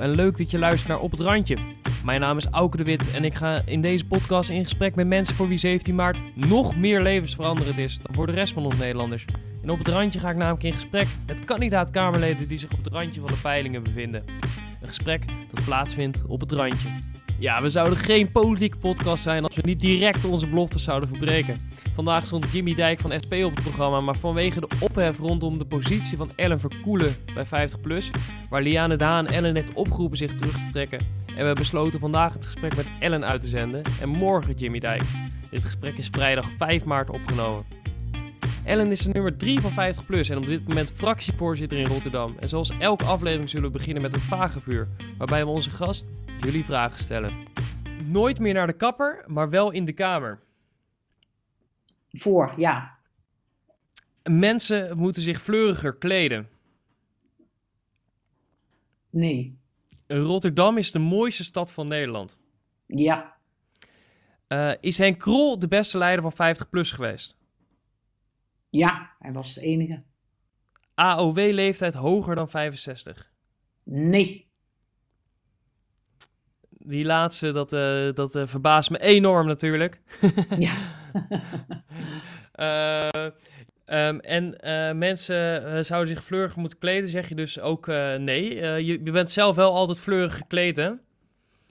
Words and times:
En 0.00 0.14
leuk 0.14 0.36
dat 0.36 0.50
je 0.50 0.58
luistert 0.58 0.88
naar 0.88 1.00
Op 1.00 1.10
het 1.10 1.20
Randje. 1.20 1.56
Mijn 2.04 2.20
naam 2.20 2.36
is 2.36 2.46
Auke 2.46 2.76
de 2.76 2.84
Wit 2.84 3.10
en 3.10 3.24
ik 3.24 3.34
ga 3.34 3.62
in 3.66 3.80
deze 3.80 4.06
podcast 4.06 4.50
in 4.50 4.62
gesprek 4.62 4.94
met 4.94 5.06
mensen 5.06 5.34
voor 5.34 5.48
wie 5.48 5.58
17 5.58 5.94
maart 5.94 6.18
nog 6.34 6.76
meer 6.76 7.00
levensveranderend 7.00 7.78
is 7.78 7.98
dan 8.02 8.14
voor 8.14 8.26
de 8.26 8.32
rest 8.32 8.52
van 8.52 8.64
ons 8.64 8.76
Nederlanders. 8.76 9.24
En 9.62 9.70
op 9.70 9.78
het 9.78 9.88
randje 9.88 10.18
ga 10.18 10.30
ik 10.30 10.36
namelijk 10.36 10.62
in 10.62 10.72
gesprek 10.72 11.06
met 11.26 11.44
kandidaat-Kamerleden 11.44 12.48
die 12.48 12.58
zich 12.58 12.72
op 12.72 12.84
het 12.84 12.92
randje 12.92 13.20
van 13.20 13.30
de 13.30 13.40
peilingen 13.42 13.82
bevinden. 13.82 14.24
Een 14.80 14.88
gesprek 14.88 15.24
dat 15.52 15.64
plaatsvindt 15.64 16.22
op 16.26 16.40
het 16.40 16.52
randje. 16.52 16.88
Ja, 17.44 17.62
we 17.62 17.70
zouden 17.70 17.98
geen 17.98 18.32
politieke 18.32 18.76
podcast 18.76 19.22
zijn 19.22 19.44
als 19.44 19.56
we 19.56 19.62
niet 19.64 19.80
direct 19.80 20.24
onze 20.24 20.46
beloftes 20.46 20.82
zouden 20.82 21.08
verbreken. 21.08 21.58
Vandaag 21.94 22.26
stond 22.26 22.52
Jimmy 22.52 22.74
Dijk 22.74 23.00
van 23.00 23.12
SP 23.22 23.32
op 23.32 23.54
het 23.54 23.62
programma, 23.62 24.00
maar 24.00 24.16
vanwege 24.16 24.60
de 24.60 24.68
ophef 24.80 25.18
rondom 25.18 25.58
de 25.58 25.64
positie 25.64 26.16
van 26.16 26.30
Ellen 26.36 26.60
Verkoelen 26.60 27.16
bij 27.34 27.46
50PLUS, 27.46 28.10
waar 28.50 28.62
Liane 28.62 28.96
Daan 28.96 29.26
Ellen 29.26 29.54
heeft 29.54 29.72
opgeroepen 29.72 30.18
zich 30.18 30.34
terug 30.34 30.52
te 30.52 30.68
trekken, 30.70 30.98
en 31.36 31.48
we 31.48 31.52
besloten 31.52 32.00
vandaag 32.00 32.32
het 32.32 32.44
gesprek 32.44 32.76
met 32.76 32.86
Ellen 33.00 33.24
uit 33.24 33.40
te 33.40 33.46
zenden 33.46 33.82
en 34.00 34.08
morgen 34.08 34.54
Jimmy 34.54 34.78
Dijk. 34.78 35.02
Dit 35.50 35.62
gesprek 35.62 35.98
is 35.98 36.08
vrijdag 36.10 36.50
5 36.58 36.84
maart 36.84 37.10
opgenomen. 37.10 37.64
Ellen 38.64 38.90
is 38.90 39.00
de 39.00 39.10
nummer 39.12 39.36
3 39.36 39.60
van 39.60 39.70
50PLUS 39.70 40.30
en 40.30 40.36
op 40.36 40.44
dit 40.44 40.68
moment 40.68 40.90
fractievoorzitter 40.94 41.78
in 41.78 41.86
Rotterdam. 41.86 42.34
En 42.40 42.48
zoals 42.48 42.78
elke 42.78 43.04
aflevering 43.04 43.50
zullen 43.50 43.66
we 43.66 43.78
beginnen 43.78 44.02
met 44.02 44.14
een 44.14 44.20
vagevuur, 44.20 44.88
waarbij 45.18 45.44
we 45.44 45.50
onze 45.50 45.70
gast 45.70 46.06
jullie 46.40 46.64
vragen 46.64 46.98
stellen. 46.98 47.32
Nooit 48.04 48.38
meer 48.38 48.54
naar 48.54 48.66
de 48.66 48.76
kapper, 48.76 49.24
maar 49.26 49.50
wel 49.50 49.70
in 49.70 49.84
de 49.84 49.92
kamer. 49.92 50.40
Voor, 52.10 52.54
ja. 52.56 52.98
Mensen 54.22 54.96
moeten 54.96 55.22
zich 55.22 55.42
fleuriger 55.42 55.96
kleden. 55.96 56.48
Nee. 59.10 59.58
Rotterdam 60.06 60.78
is 60.78 60.92
de 60.92 60.98
mooiste 60.98 61.44
stad 61.44 61.72
van 61.72 61.88
Nederland. 61.88 62.38
Ja. 62.86 63.36
Uh, 64.48 64.72
is 64.80 64.98
Henk 64.98 65.18
Krol 65.18 65.58
de 65.58 65.68
beste 65.68 65.98
leider 65.98 66.30
van 66.30 66.56
50PLUS 66.56 66.94
geweest? 66.94 67.36
Ja, 68.70 69.14
hij 69.18 69.32
was 69.32 69.54
de 69.54 69.60
enige. 69.60 70.02
AOW-leeftijd 70.94 71.94
hoger 71.94 72.36
dan 72.36 72.48
65? 72.48 73.32
Nee. 73.84 74.43
Die 76.86 77.04
laatste, 77.04 77.52
dat, 77.52 77.72
uh, 77.72 78.12
dat 78.12 78.36
uh, 78.36 78.42
verbaast 78.46 78.90
me 78.90 79.00
enorm 79.00 79.46
natuurlijk. 79.46 80.00
ja. 80.58 80.72
uh, 83.16 83.30
um, 84.08 84.20
en 84.20 84.56
mensen 84.98 85.84
zouden 85.84 86.14
zich 86.14 86.24
fleurig 86.24 86.56
moeten 86.56 86.78
kleden, 86.78 87.08
zeg 87.08 87.28
je 87.28 87.34
dus 87.34 87.60
ook 87.60 87.86
nee. 88.18 88.54
Je, 88.84 89.00
je, 89.04 89.10
bent 89.10 89.30
zelf 89.30 89.56
wel 89.56 89.74
altijd 89.74 89.98
fleurig 89.98 90.36
gekleed, 90.36 90.76
hè? 90.76 90.90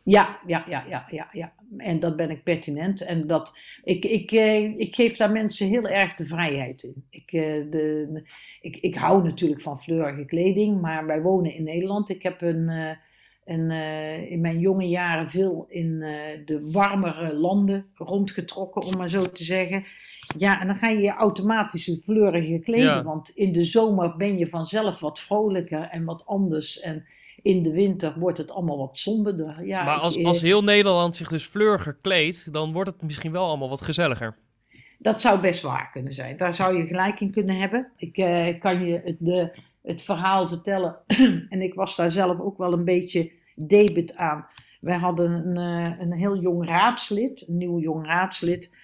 Ja, 0.03 0.39
ja, 0.45 0.65
ja, 0.67 0.83
ja, 0.89 1.05
ja, 1.09 1.27
ja. 1.31 1.53
En 1.77 1.99
dat 1.99 2.15
ben 2.15 2.29
ik 2.29 2.43
pertinent. 2.43 3.01
En 3.01 3.27
dat, 3.27 3.57
ik, 3.83 4.05
ik, 4.05 4.31
ik 4.77 4.95
geef 4.95 5.17
daar 5.17 5.31
mensen 5.31 5.67
heel 5.67 5.87
erg 5.87 6.13
de 6.13 6.25
vrijheid 6.25 6.83
in. 6.83 7.05
Ik, 7.09 7.31
de, 7.71 8.23
ik, 8.61 8.75
ik 8.75 8.95
hou 8.95 9.23
natuurlijk 9.23 9.61
van 9.61 9.79
fleurige 9.79 10.25
kleding, 10.25 10.81
maar 10.81 11.05
wij 11.05 11.21
wonen 11.21 11.53
in 11.53 11.63
Nederland. 11.63 12.09
Ik 12.09 12.23
heb 12.23 12.41
een 12.41 12.97
en 13.45 13.59
uh, 13.59 14.31
in 14.31 14.41
mijn 14.41 14.59
jonge 14.59 14.87
jaren 14.87 15.29
veel 15.29 15.65
in 15.69 16.01
uh, 16.01 16.09
de 16.45 16.69
warmere 16.71 17.33
landen 17.33 17.85
rondgetrokken, 17.95 18.81
om 18.81 18.97
maar 18.97 19.09
zo 19.09 19.31
te 19.31 19.43
zeggen. 19.43 19.85
Ja, 20.37 20.61
en 20.61 20.67
dan 20.67 20.75
ga 20.75 20.89
je 20.89 21.01
je 21.01 21.13
automatisch 21.13 21.99
fleuriger 22.03 22.59
kleden. 22.59 22.85
Ja. 22.85 23.03
Want 23.03 23.29
in 23.29 23.51
de 23.51 23.63
zomer 23.63 24.17
ben 24.17 24.37
je 24.37 24.49
vanzelf 24.49 24.99
wat 24.99 25.19
vrolijker 25.19 25.81
en 25.81 26.03
wat 26.03 26.25
anders. 26.25 26.79
En 26.79 27.05
in 27.41 27.63
de 27.63 27.71
winter 27.71 28.19
wordt 28.19 28.37
het 28.37 28.51
allemaal 28.51 28.77
wat 28.77 28.97
somberder. 28.97 29.65
Ja, 29.65 29.83
maar 29.83 29.97
als, 29.97 30.15
ik, 30.15 30.25
als 30.25 30.41
heel 30.41 30.63
Nederland 30.63 31.15
zich 31.15 31.29
dus 31.29 31.45
fleuriger 31.45 31.97
kleedt, 32.01 32.53
dan 32.53 32.73
wordt 32.73 32.89
het 32.89 33.01
misschien 33.01 33.31
wel 33.31 33.45
allemaal 33.45 33.69
wat 33.69 33.81
gezelliger. 33.81 34.35
Dat 34.99 35.21
zou 35.21 35.39
best 35.39 35.61
waar 35.61 35.89
kunnen 35.91 36.13
zijn. 36.13 36.37
Daar 36.37 36.53
zou 36.53 36.77
je 36.77 36.85
gelijk 36.85 37.19
in 37.19 37.31
kunnen 37.31 37.59
hebben. 37.59 37.91
Ik 37.97 38.17
uh, 38.17 38.59
kan 38.59 38.85
je 38.85 39.15
de, 39.19 39.51
het 39.83 40.01
verhaal 40.01 40.47
vertellen. 40.47 40.97
en 41.49 41.61
ik 41.61 41.73
was 41.73 41.95
daar 41.95 42.11
zelf 42.11 42.39
ook 42.39 42.57
wel 42.57 42.73
een 42.73 42.85
beetje 42.85 43.31
debet 43.55 44.15
aan. 44.15 44.45
Wij 44.81 44.97
hadden 44.97 45.31
een, 45.31 45.57
uh, 45.57 45.99
een 45.99 46.13
heel 46.13 46.37
jong 46.37 46.65
raadslid, 46.65 47.47
een 47.47 47.57
nieuw 47.57 47.79
jong 47.79 48.05
raadslid. 48.05 48.75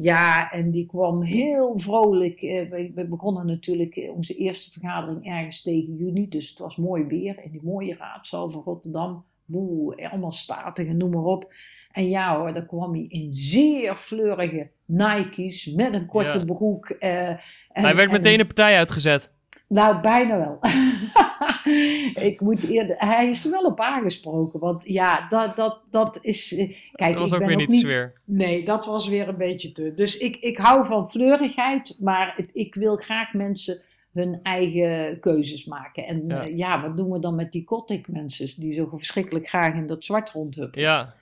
Ja, 0.00 0.50
en 0.50 0.70
die 0.70 0.86
kwam 0.86 1.22
heel 1.22 1.78
vrolijk. 1.78 2.42
Uh, 2.42 2.70
we, 2.94 3.06
begonnen 3.08 3.46
natuurlijk 3.46 4.10
onze 4.14 4.34
eerste 4.34 4.70
vergadering 4.70 5.26
ergens 5.26 5.62
tegen 5.62 5.96
juni. 5.96 6.28
Dus 6.28 6.48
het 6.48 6.58
was 6.58 6.76
mooi 6.76 7.04
weer 7.04 7.42
in 7.44 7.50
die 7.50 7.62
mooie 7.62 7.96
raadzaal 7.96 8.50
van 8.50 8.62
Rotterdam. 8.62 9.24
Boe, 9.44 10.08
allemaal 10.10 10.32
statig 10.32 10.86
en 10.86 10.96
noem 10.96 11.10
maar 11.10 11.24
op. 11.24 11.52
En 11.92 12.08
ja 12.08 12.38
hoor, 12.38 12.52
dan 12.52 12.66
kwam 12.66 12.92
hij 12.92 13.04
in 13.08 13.32
zeer 13.32 13.96
fleurige 13.96 14.70
Nike's 14.84 15.66
met 15.66 15.94
een 15.94 16.06
korte 16.06 16.38
ja. 16.38 16.44
broek. 16.44 16.88
En, 16.88 17.40
hij 17.68 17.94
werd 17.94 18.10
meteen 18.10 18.38
de 18.38 18.46
partij 18.46 18.76
uitgezet. 18.76 19.32
Nou, 19.70 20.00
bijna 20.00 20.38
wel. 20.38 20.58
ik 22.30 22.40
moet 22.40 22.62
eerder, 22.62 22.96
hij 22.98 23.28
is 23.28 23.44
er 23.44 23.50
wel 23.50 23.64
op 23.64 23.80
aangesproken, 23.80 24.60
want 24.60 24.82
ja, 24.84 25.26
dat, 25.28 25.56
dat, 25.56 25.80
dat 25.90 26.18
is... 26.20 26.52
eh, 26.54 26.76
Kijk, 26.92 27.10
Dat 27.10 27.20
was 27.20 27.28
ik 27.28 27.34
ook 27.34 27.38
ben 27.40 27.48
weer 27.56 27.60
ook 27.66 27.68
niet 27.68 27.80
sfeer. 27.80 28.12
Nee, 28.24 28.64
dat 28.64 28.86
was 28.86 29.08
weer 29.08 29.28
een 29.28 29.36
beetje 29.36 29.72
te. 29.72 29.92
Dus 29.94 30.16
ik, 30.18 30.36
ik 30.36 30.58
hou 30.58 30.86
van 30.86 31.10
fleurigheid, 31.10 31.96
maar 32.00 32.32
het- 32.36 32.50
ik 32.52 32.74
wil 32.74 32.96
graag 32.96 33.32
mensen 33.32 33.80
hun 34.12 34.40
eigen 34.42 35.20
keuzes 35.20 35.64
maken. 35.64 36.06
En 36.06 36.24
Ja. 36.28 36.42
ja 36.42 36.80
wat 36.82 36.96
doen 36.96 37.10
we 37.10 37.18
dan 37.20 37.34
met 37.34 37.52
die 37.52 37.62
gothic 37.66 38.08
mensen 38.08 38.60
die 38.60 38.74
zo 38.74 38.88
verschrikkelijk 38.96 39.48
graag 39.48 39.74
in 39.74 39.86
dat 39.86 40.04
zwart 40.04 40.30
rondhuppen? 40.30 40.80
Ja, 40.82 41.14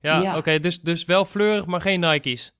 ja, 0.00 0.20
Ja. 0.22 0.36
oké, 0.36 0.58
dus, 0.60 0.80
dus 0.80 1.04
wel 1.04 1.24
fleurig, 1.24 1.66
maar 1.66 1.80
geen 1.80 2.00
Nike's. 2.00 2.52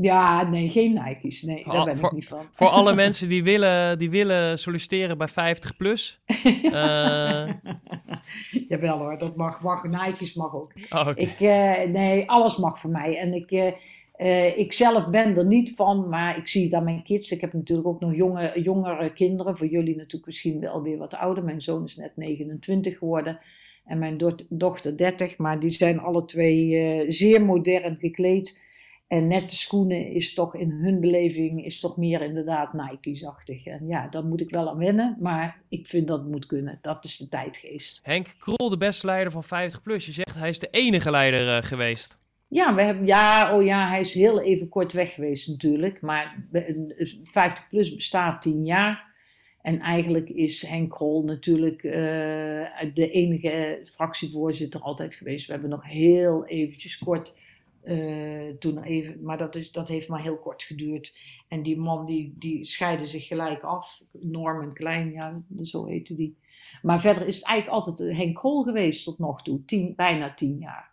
Ja, 0.00 0.48
nee, 0.48 0.68
geen 0.70 0.92
Nike's. 1.04 1.42
Nee, 1.42 1.64
daar 1.64 1.84
ben 1.84 1.96
voor- 1.96 2.08
ik 2.08 2.14
niet 2.14 2.26
van. 2.28 2.46
Voor 2.52 2.68
alle 2.68 2.94
mensen 3.04 3.28
die 3.28 3.42
willen, 3.44 3.98
die 3.98 4.10
willen 4.10 4.58
solliciteren 4.58 5.18
bij 5.18 5.28
50 5.28 5.76
plus. 5.76 6.20
Eh, 6.72 7.52
Jawel 8.68 8.98
hoor, 8.98 9.16
dat 9.18 9.36
mag, 9.36 9.62
mag. 9.62 9.84
Nike's 9.84 10.34
mag 10.34 10.54
ook. 10.54 10.72
oh. 10.90 11.08
Ik, 11.14 11.40
eh, 11.40 11.88
nee, 11.88 12.30
alles 12.30 12.56
mag 12.56 12.80
voor 12.80 12.90
mij. 12.90 13.18
En 13.18 13.34
ik, 13.34 13.74
eh, 14.16 14.58
ik 14.58 14.72
zelf 14.72 15.08
ben 15.08 15.36
er 15.36 15.46
niet 15.46 15.74
van, 15.74 16.08
maar 16.08 16.36
ik 16.38 16.48
zie 16.48 16.64
het 16.64 16.74
aan 16.74 16.84
mijn 16.84 17.02
kids. 17.02 17.30
Ik 17.30 17.40
heb 17.40 17.52
natuurlijk 17.52 17.88
ook 17.88 18.00
nog 18.00 18.14
jonge, 18.14 18.52
jongere 18.62 19.12
kinderen. 19.12 19.56
Voor 19.56 19.66
jullie 19.66 19.96
natuurlijk 19.96 20.26
misschien 20.26 20.60
wel 20.60 20.82
weer 20.82 20.98
wat 20.98 21.14
ouder. 21.14 21.44
Mijn 21.44 21.62
zoon 21.62 21.84
is 21.84 21.96
net 21.96 22.12
29 22.16 22.98
geworden. 22.98 23.38
En 23.84 23.98
mijn 23.98 24.18
do- 24.18 24.34
dochter 24.48 24.96
30. 24.96 25.36
Maar 25.38 25.60
die 25.60 25.70
zijn 25.70 25.98
alle 26.00 26.24
twee 26.24 27.04
zeer 27.12 27.42
modern 27.44 27.96
gekleed. 28.00 28.58
En 29.08 29.26
nette 29.26 29.56
schoenen 29.56 30.06
is 30.06 30.34
toch 30.34 30.54
in 30.54 30.70
hun 30.70 31.00
beleving 31.00 31.64
is 31.64 31.80
toch 31.80 31.96
meer 31.96 32.22
inderdaad 32.22 32.72
Nike's-achtig. 32.72 33.66
En 33.66 33.86
ja, 33.86 34.08
daar 34.08 34.24
moet 34.24 34.40
ik 34.40 34.50
wel 34.50 34.68
aan 34.68 34.78
wennen. 34.78 35.16
Maar 35.20 35.62
ik 35.68 35.86
vind 35.88 36.06
dat 36.08 36.18
het 36.18 36.28
moet 36.28 36.46
kunnen. 36.46 36.78
Dat 36.82 37.04
is 37.04 37.16
de 37.16 37.28
tijdgeest. 37.28 38.00
Henk 38.02 38.26
Krol, 38.38 38.68
de 38.68 38.76
beste 38.76 39.06
leider 39.06 39.32
van 39.32 39.44
50 39.44 39.82
plus. 39.82 40.06
Je 40.06 40.12
zegt 40.12 40.34
hij 40.34 40.48
is 40.48 40.58
de 40.58 40.68
enige 40.70 41.10
leider 41.10 41.56
eh, 41.56 41.62
geweest. 41.62 42.14
Ja, 42.48 42.74
we 42.74 42.82
hebben, 42.82 43.06
ja, 43.06 43.56
oh 43.56 43.64
ja, 43.64 43.88
hij 43.88 44.00
is 44.00 44.14
heel 44.14 44.40
even 44.40 44.68
kort 44.68 44.92
weg 44.92 45.14
geweest 45.14 45.48
natuurlijk. 45.48 46.00
Maar 46.00 46.46
we- 46.50 47.20
50 47.22 47.68
plus 47.68 47.94
bestaat 47.94 48.42
10 48.42 48.64
jaar. 48.64 49.14
En 49.62 49.80
eigenlijk 49.80 50.28
is 50.28 50.66
Henk 50.66 50.90
Krol 50.90 51.22
natuurlijk 51.24 51.82
eh, 51.82 51.92
de 52.94 53.10
enige 53.10 53.80
fractievoorzitter 53.84 54.80
altijd 54.80 55.14
geweest. 55.14 55.46
We 55.46 55.52
hebben 55.52 55.70
nog 55.70 55.84
heel 55.86 56.46
eventjes 56.46 56.98
kort, 56.98 57.36
eh, 57.86 58.48
toen 58.58 58.82
even, 58.82 59.22
maar 59.22 59.38
dat, 59.38 59.54
is, 59.54 59.72
dat 59.72 59.88
heeft 59.88 60.08
maar 60.08 60.22
heel 60.22 60.38
kort 60.38 60.62
geduurd. 60.62 61.18
En 61.48 61.62
die 61.62 61.76
man 61.78 62.06
die, 62.06 62.34
die 62.38 62.64
scheidde 62.64 63.06
zich 63.06 63.26
gelijk 63.26 63.62
af. 63.62 64.02
Norman 64.12 64.72
Klein, 64.72 65.12
ja, 65.12 65.42
zo 65.62 65.86
heette 65.86 66.14
die. 66.14 66.36
Maar 66.82 67.00
verder 67.00 67.26
is 67.26 67.36
het 67.36 67.44
eigenlijk 67.44 67.86
altijd 67.86 68.16
Henk 68.16 68.34
Krol 68.34 68.62
geweest 68.62 69.04
tot 69.04 69.18
nog 69.18 69.42
toe. 69.42 69.64
Tien, 69.64 69.92
bijna 69.96 70.34
tien 70.34 70.58
jaar. 70.58 70.90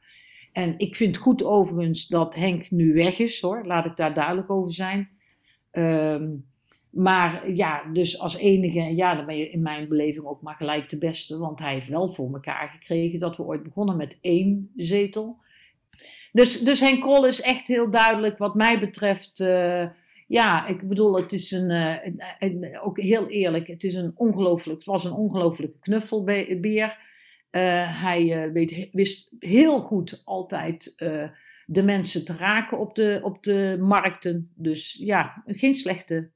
En 0.52 0.78
ik 0.78 0.96
vind 0.96 1.18
goed 1.18 1.44
overigens 1.44 2.08
dat 2.08 2.36
Henk 2.36 2.72
nu 2.72 2.94
weg 2.94 3.20
is 3.20 3.42
hoor. 3.42 3.66
Laat 3.66 3.86
ik 3.86 3.96
daar 3.96 4.14
duidelijk 4.14 4.50
over 4.50 4.74
zijn. 4.74 5.10
Ehm, 5.72 6.30
maar 6.90 7.52
ja, 7.52 7.84
dus 7.94 8.20
als 8.20 8.38
enige, 8.38 8.96
ja, 8.96 9.16
dan 9.16 9.26
ben 9.26 9.38
je 9.38 9.50
in 9.50 9.62
mijn 9.62 9.88
beleving 9.88 10.26
ook 10.26 10.42
maar 10.42 10.56
gelijk 10.56 10.90
de 10.90 10.98
beste. 10.98 11.38
Want 11.38 11.60
hij 11.60 11.74
heeft 11.74 11.88
wel 11.88 12.14
voor 12.14 12.34
elkaar 12.34 12.70
gekregen 12.70 13.20
dat 13.20 13.38
we 13.38 13.44
ooit 13.44 13.64
begonnen 13.64 13.98
met 13.98 14.18
één 14.22 14.72
zetel. 14.76 15.42
Dus, 16.34 16.60
dus 16.60 16.80
Henk 16.80 17.02
Krol 17.02 17.26
is 17.26 17.42
echt 17.42 17.68
heel 17.68 17.90
duidelijk 17.90 18.38
wat 18.38 18.56
mij 18.56 18.80
betreft. 18.80 19.40
eh, 19.40 19.86
ja, 20.28 20.68
ik 20.68 20.88
bedoel, 20.88 21.16
het 21.18 21.32
is 21.32 21.52
een, 21.52 21.70
eh, 21.70 22.14
een- 22.40 22.80
ook 22.80 23.00
heel 23.00 23.28
eerlijk, 23.28 23.68
het, 23.68 23.84
is 23.84 23.94
een 23.94 24.12
ongelooflijk, 24.16 24.78
het 24.78 24.88
was 24.88 25.04
een 25.04 25.12
ongelooflijke 25.12 25.80
knuffelbeer. 25.80 26.98
Eh, 27.50 28.02
hij 28.02 28.52
weet, 28.52 28.90
wist 28.92 29.36
heel 29.40 29.80
goed 29.80 30.22
altijd 30.26 30.94
de 31.66 31.84
mensen 31.84 32.26
te 32.26 32.34
raken 32.38 32.80
op 32.80 32.96
de, 32.96 33.20
op 33.24 33.44
de 33.44 33.78
markten. 33.80 34.52
Dus 34.56 34.94
ja, 35.00 35.44
geen 35.46 35.76
slechte 35.76 36.32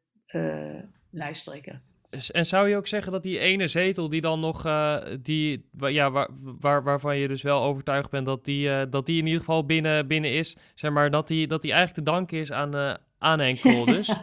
lijsttrekker. 1.12 1.82
En 2.09 2.45
zou 2.45 2.69
je 2.69 2.75
ook 2.75 2.88
zeggen 2.88 3.12
dat 3.12 3.24
die 3.24 3.39
ene 3.39 3.68
zetel 3.68 4.09
die 4.09 4.21
dan 4.21 4.39
nog, 4.39 4.65
uh, 4.65 4.98
die, 5.21 5.69
ja, 5.77 6.12
waar, 6.12 6.30
waar, 6.59 6.83
waarvan 6.83 7.18
je 7.18 7.27
dus 7.27 7.42
wel 7.42 7.63
overtuigd 7.63 8.09
bent 8.09 8.25
dat 8.25 8.45
die, 8.45 8.68
uh, 8.68 8.81
dat 8.89 9.06
die 9.06 9.18
in 9.18 9.25
ieder 9.25 9.39
geval 9.39 9.65
binnen, 9.65 10.07
binnen 10.07 10.33
is, 10.33 10.57
zeg 10.75 10.92
maar, 10.92 11.12
dat 11.12 11.27
die, 11.27 11.48
dat 11.48 11.62
die 11.62 11.71
eigenlijk 11.71 12.06
te 12.06 12.12
danken 12.13 12.38
is 12.38 12.51
aan, 12.51 12.75
uh, 12.75 12.94
aan 13.18 13.38
dus? 13.86 14.13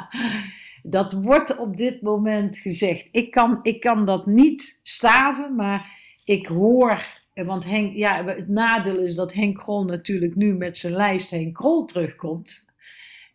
dat 0.82 1.12
wordt 1.12 1.58
op 1.58 1.76
dit 1.76 2.02
moment 2.02 2.58
gezegd. 2.58 3.08
Ik 3.12 3.30
kan, 3.30 3.58
ik 3.62 3.80
kan 3.80 4.06
dat 4.06 4.26
niet 4.26 4.80
staven, 4.82 5.54
maar 5.54 5.98
ik 6.24 6.46
hoor, 6.46 7.06
want 7.34 7.64
Henk, 7.64 7.92
ja, 7.92 8.24
het 8.24 8.48
nadeel 8.48 8.98
is 8.98 9.14
dat 9.14 9.32
Henk 9.32 9.56
Krol 9.56 9.84
natuurlijk 9.84 10.34
nu 10.34 10.54
met 10.54 10.78
zijn 10.78 10.92
lijst 10.92 11.30
Henk 11.30 11.54
Krol 11.54 11.84
terugkomt. 11.84 12.68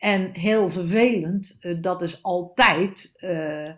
En 0.05 0.29
heel 0.33 0.69
vervelend, 0.69 1.57
uh, 1.61 1.75
dat 1.81 2.01
is 2.01 2.23
altijd. 2.23 3.17
Uh, 3.23 3.69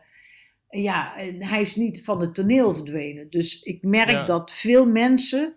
ja, 0.69 1.13
hij 1.39 1.61
is 1.61 1.75
niet 1.75 2.03
van 2.03 2.21
het 2.21 2.35
toneel 2.35 2.73
verdwenen. 2.73 3.29
Dus 3.29 3.61
ik 3.61 3.83
merk 3.83 4.11
ja. 4.11 4.25
dat 4.25 4.53
veel 4.53 4.85
mensen 4.85 5.55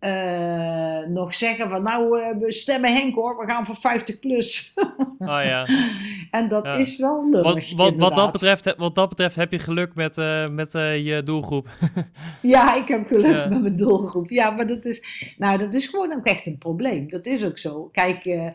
uh, 0.00 1.06
nog 1.06 1.34
zeggen 1.34 1.68
van 1.68 1.82
nou, 1.82 2.10
we 2.38 2.52
stemmen 2.52 2.94
Henk 2.94 3.14
hoor, 3.14 3.36
we 3.38 3.52
gaan 3.52 3.66
voor 3.66 3.76
50 3.76 4.18
plus. 4.18 4.72
Oh 5.18 5.40
ja. 5.42 5.66
en 6.30 6.48
dat 6.48 6.64
ja. 6.64 6.74
is 6.74 6.96
wel 6.96 7.30
lullig. 7.30 7.74
Wat, 7.76 7.76
wat, 7.76 7.94
wat, 7.96 8.14
dat 8.16 8.32
betreft, 8.32 8.74
wat 8.76 8.94
dat 8.94 9.08
betreft 9.08 9.36
heb 9.36 9.52
je 9.52 9.58
geluk 9.58 9.94
met, 9.94 10.16
uh, 10.16 10.48
met 10.48 10.72
je 10.72 11.22
doelgroep. 11.24 11.68
ja, 12.42 12.74
ik 12.74 12.88
heb 12.88 13.06
geluk 13.06 13.34
ja. 13.34 13.48
met 13.48 13.60
mijn 13.60 13.76
doelgroep. 13.76 14.30
Ja, 14.30 14.50
maar 14.50 14.66
dat 14.66 14.84
is, 14.84 15.04
nou, 15.38 15.58
dat 15.58 15.74
is 15.74 15.86
gewoon 15.86 16.12
ook 16.12 16.26
echt 16.26 16.46
een 16.46 16.58
probleem. 16.58 17.08
Dat 17.08 17.26
is 17.26 17.44
ook 17.44 17.58
zo. 17.58 17.88
Kijk, 17.92 18.52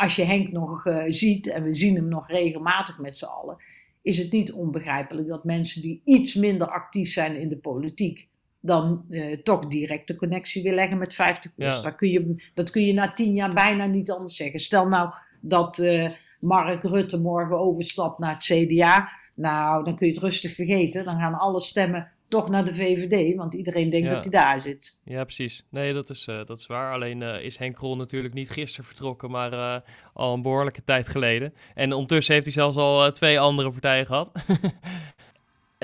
als 0.00 0.16
je 0.16 0.24
Henk 0.24 0.52
nog 0.52 0.82
ziet, 1.08 1.46
en 1.46 1.62
we 1.62 1.74
zien 1.74 1.94
hem 1.94 2.08
nog 2.08 2.28
regelmatig 2.28 2.98
met 2.98 3.16
z'n 3.16 3.24
allen, 3.24 3.56
is 4.02 4.18
het 4.18 4.32
niet 4.32 4.52
onbegrijpelijk 4.52 5.28
dat 5.28 5.44
mensen 5.44 5.82
die 5.82 6.00
iets 6.04 6.34
minder 6.34 6.68
actief 6.68 7.12
zijn 7.12 7.40
in 7.40 7.48
de 7.48 7.56
politiek, 7.56 8.28
dan 8.60 9.04
uh, 9.08 9.36
toch 9.36 9.66
directe 9.66 10.16
connectie 10.16 10.62
weer 10.62 10.74
leggen 10.74 10.98
met 10.98 11.14
50 11.14 11.54
plus. 11.54 11.74
Ja. 11.74 11.82
Dat, 11.82 11.94
kun 11.94 12.10
je, 12.10 12.50
dat 12.54 12.70
kun 12.70 12.86
je 12.86 12.92
na 12.92 13.12
tien 13.12 13.34
jaar 13.34 13.54
bijna 13.54 13.86
niet 13.86 14.10
anders 14.10 14.36
zeggen. 14.36 14.60
Stel 14.60 14.88
nou 14.88 15.12
dat 15.40 15.78
uh, 15.78 16.10
Mark 16.40 16.82
Rutte 16.82 17.20
morgen 17.20 17.58
overstapt 17.58 18.18
naar 18.18 18.34
het 18.34 18.44
CDA. 18.44 19.08
Nou, 19.34 19.84
dan 19.84 19.96
kun 19.96 20.06
je 20.06 20.12
het 20.12 20.22
rustig 20.22 20.54
vergeten. 20.54 21.04
Dan 21.04 21.18
gaan 21.18 21.34
alle 21.34 21.60
stemmen 21.60 22.12
toch 22.30 22.48
naar 22.48 22.64
de 22.64 22.74
VVD, 22.74 23.36
want 23.36 23.54
iedereen 23.54 23.90
denkt 23.90 24.06
Ja. 24.06 24.12
dat 24.14 24.22
hij 24.22 24.30
daar 24.30 24.60
zit. 24.60 25.00
Ja, 25.04 25.24
precies. 25.24 25.64
Nee, 25.70 25.92
dat 25.92 26.10
is, 26.10 26.26
eh, 26.26 26.44
dat 26.44 26.58
is 26.58 26.66
waar. 26.66 26.92
Alleen 26.92 27.22
eh, 27.22 27.44
is 27.44 27.58
Henk 27.58 27.74
Krol 27.74 27.96
natuurlijk 27.96 28.34
niet 28.34 28.50
gisteren 28.50 28.86
vertrokken, 28.86 29.30
maar 29.30 29.52
eh, 29.52 29.80
al 30.12 30.34
een 30.34 30.42
behoorlijke 30.42 30.84
tijd 30.84 31.08
geleden. 31.08 31.54
En 31.74 31.92
ondertussen 31.92 32.32
heeft 32.34 32.46
hij 32.46 32.54
zelfs 32.54 32.76
al 32.76 33.12
twee 33.12 33.40
andere 33.40 33.70
partijen 33.70 34.06
gehad. 34.06 34.30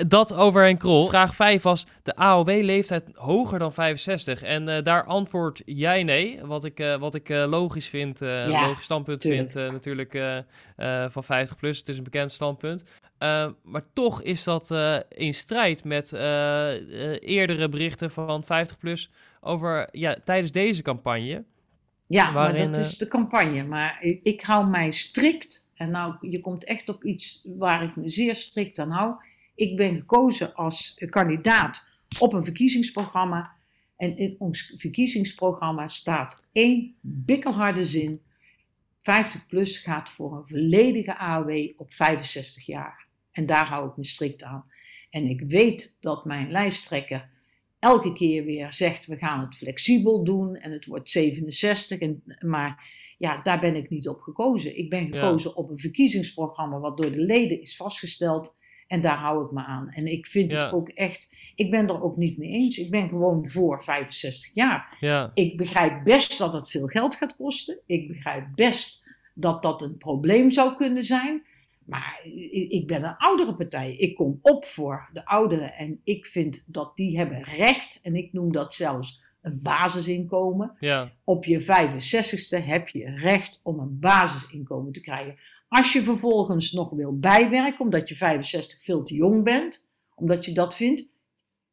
dat 0.05 0.33
over 0.33 0.63
Henk 0.63 0.79
Krol. 0.79 1.07
Vraag 1.07 1.35
5 1.35 1.61
was 1.61 1.85
de 2.03 2.15
AOW-leeftijd 2.15 3.03
hoger 3.13 3.59
dan 3.59 3.73
65. 3.73 4.41
En 4.41 4.69
eh, 4.69 4.83
daar 4.83 5.03
antwoord 5.03 5.61
jij 5.65 6.03
nee. 6.03 6.39
Wat 6.43 6.63
ik, 6.63 6.79
eh, 6.79 6.95
wat 6.95 7.15
ik 7.15 7.29
eh, 7.29 7.45
logisch 7.47 7.87
vind, 7.87 8.19
Ja, 8.19 8.67
logisch 8.67 8.85
standpunt 8.85 9.21
tuurlijk. 9.21 9.51
vind 9.51 9.71
natuurlijk 9.71 10.43
van 11.09 11.23
50 11.23 11.57
plus. 11.57 11.77
Het 11.77 11.87
is 11.87 11.97
een 11.97 12.03
bekend 12.03 12.31
standpunt. 12.31 12.83
Eh, 13.17 13.47
maar 13.63 13.83
toch 13.93 14.21
is 14.21 14.43
dat 14.43 14.75
in 15.09 15.33
strijd 15.33 15.83
met 15.83 16.13
eerdere 17.21 17.69
berichten 17.69 18.11
van 18.11 18.43
50 18.43 18.77
plus 18.77 19.09
over 19.41 19.87
ja, 19.91 20.17
tijdens 20.23 20.51
deze 20.51 20.81
campagne. 20.81 21.43
Ja, 22.07 22.33
Waarin, 22.33 22.69
maar 22.69 22.79
dat 22.79 22.87
is 22.87 22.97
de 22.97 23.07
campagne. 23.07 23.63
Maar 23.63 23.97
ik, 24.01 24.19
ik 24.23 24.41
hou 24.41 24.67
mij 24.67 24.91
strikt, 24.91 25.69
en 25.75 25.91
nou, 25.91 26.15
je 26.21 26.41
komt 26.41 26.63
echt 26.63 26.89
op 26.89 27.03
iets 27.03 27.47
waar 27.57 27.83
ik 27.83 27.95
me 27.95 28.09
zeer 28.09 28.35
strikt 28.35 28.79
aan 28.79 28.91
hou. 28.91 29.15
Ik 29.57 29.75
ben 29.75 29.97
gekozen 29.97 30.53
als 30.55 31.03
kandidaat 31.09 31.87
op 32.19 32.33
een 32.33 32.43
verkiezingsprogramma. 32.43 33.55
En 33.95 34.17
in 34.17 34.35
ons 34.37 34.73
verkiezingsprogramma 34.75 35.87
staat 35.87 36.43
één 36.51 36.95
bikkelharde 37.01 37.85
zin. 37.85 38.21
50 39.01 39.47
plus 39.47 39.77
gaat 39.77 40.09
voor 40.09 40.37
een 40.37 40.47
volledige 40.47 41.17
AOW 41.17 41.69
op 41.77 41.93
65 41.93 42.65
jaar. 42.65 43.07
En 43.31 43.45
daar 43.45 43.67
hou 43.67 43.89
ik 43.89 43.97
me 43.97 44.05
strikt 44.05 44.43
aan. 44.43 44.65
En 45.09 45.25
ik 45.25 45.41
weet 45.41 45.97
dat 45.99 46.25
mijn 46.25 46.51
lijsttrekker 46.51 47.29
elke 47.79 48.13
keer 48.13 48.43
weer 48.45 48.73
zegt: 48.73 49.05
we 49.05 49.17
gaan 49.17 49.39
het 49.39 49.55
flexibel 49.55 50.23
doen 50.23 50.55
en 50.55 50.71
het 50.71 50.85
wordt 50.85 51.09
67. 51.09 51.99
En, 51.99 52.23
maar 52.39 52.89
ja, 53.17 53.41
daar 53.41 53.59
ben 53.59 53.75
ik 53.75 53.89
niet 53.89 54.07
op 54.07 54.19
gekozen. 54.19 54.77
Ik 54.77 54.89
ben 54.89 55.07
Ja. 55.07 55.19
gekozen 55.19 55.55
op 55.55 55.69
een 55.69 55.79
verkiezingsprogramma 55.79 56.79
wat 56.79 56.97
door 56.97 57.11
de 57.11 57.21
leden 57.21 57.61
is 57.61 57.75
vastgesteld. 57.75 58.56
En 58.87 59.01
daar 59.01 59.17
hou 59.17 59.45
ik 59.45 59.51
me 59.51 59.63
aan. 59.65 59.89
En 59.91 60.07
ik 60.07 60.25
vind 60.27 60.51
Ja. 60.51 60.63
het 60.63 60.73
ook 60.73 60.89
echt, 60.89 61.29
ik 61.55 61.71
ben 61.71 61.87
er 61.87 62.03
ook 62.03 62.17
niet 62.17 62.37
mee 62.37 62.49
eens. 62.51 62.77
Ik 62.77 62.91
ben 62.91 63.09
gewoon 63.09 63.49
voor 63.49 63.83
65 63.83 64.49
jaar. 64.53 64.97
Ja, 64.99 65.31
Ik 65.33 65.57
begrijp 65.57 66.03
best 66.03 66.37
dat 66.37 66.53
het 66.53 66.69
veel 66.69 66.87
geld 66.87 67.15
gaat 67.15 67.35
kosten. 67.35 67.77
Ik 67.85 68.07
begrijp 68.07 68.45
best 68.55 69.05
dat 69.33 69.61
dat 69.61 69.81
een 69.81 69.97
probleem 69.97 70.51
zou 70.51 70.75
kunnen 70.75 71.05
zijn. 71.05 71.43
Maar 71.85 72.19
ik 72.69 72.87
ben 72.87 73.03
een 73.03 73.17
oudere 73.17 73.55
partij. 73.55 73.95
Ik 73.95 74.15
kom 74.15 74.39
op 74.41 74.65
voor 74.65 75.09
de 75.13 75.25
ouderen. 75.25 75.73
En 75.73 75.99
ik 76.03 76.25
vind 76.25 76.63
dat 76.67 76.95
die 76.95 77.17
hebben 77.17 77.43
recht. 77.43 77.99
En 78.03 78.15
ik 78.15 78.33
noem 78.33 78.51
dat 78.51 78.73
zelfs 78.73 79.21
een 79.41 79.59
basisinkomen. 79.61 80.75
ja, 80.79 81.11
Op 81.23 81.45
je 81.45 81.61
65ste 81.61 82.63
heb 82.65 82.87
je 82.87 83.09
recht 83.17 83.59
om 83.63 83.79
een 83.79 83.99
basisinkomen 83.99 84.91
te 84.91 85.01
krijgen. 85.01 85.37
Als 85.67 85.93
je 85.93 86.03
vervolgens 86.03 86.71
nog 86.71 86.89
wil 86.89 87.19
bijwerken, 87.19 87.85
omdat 87.85 88.09
je 88.09 88.15
65 88.15 88.83
veel 88.83 89.03
te 89.03 89.13
jong 89.13 89.43
bent, 89.43 89.89
omdat 90.15 90.45
je 90.45 90.53
dat 90.53 90.75
vindt, 90.75 91.09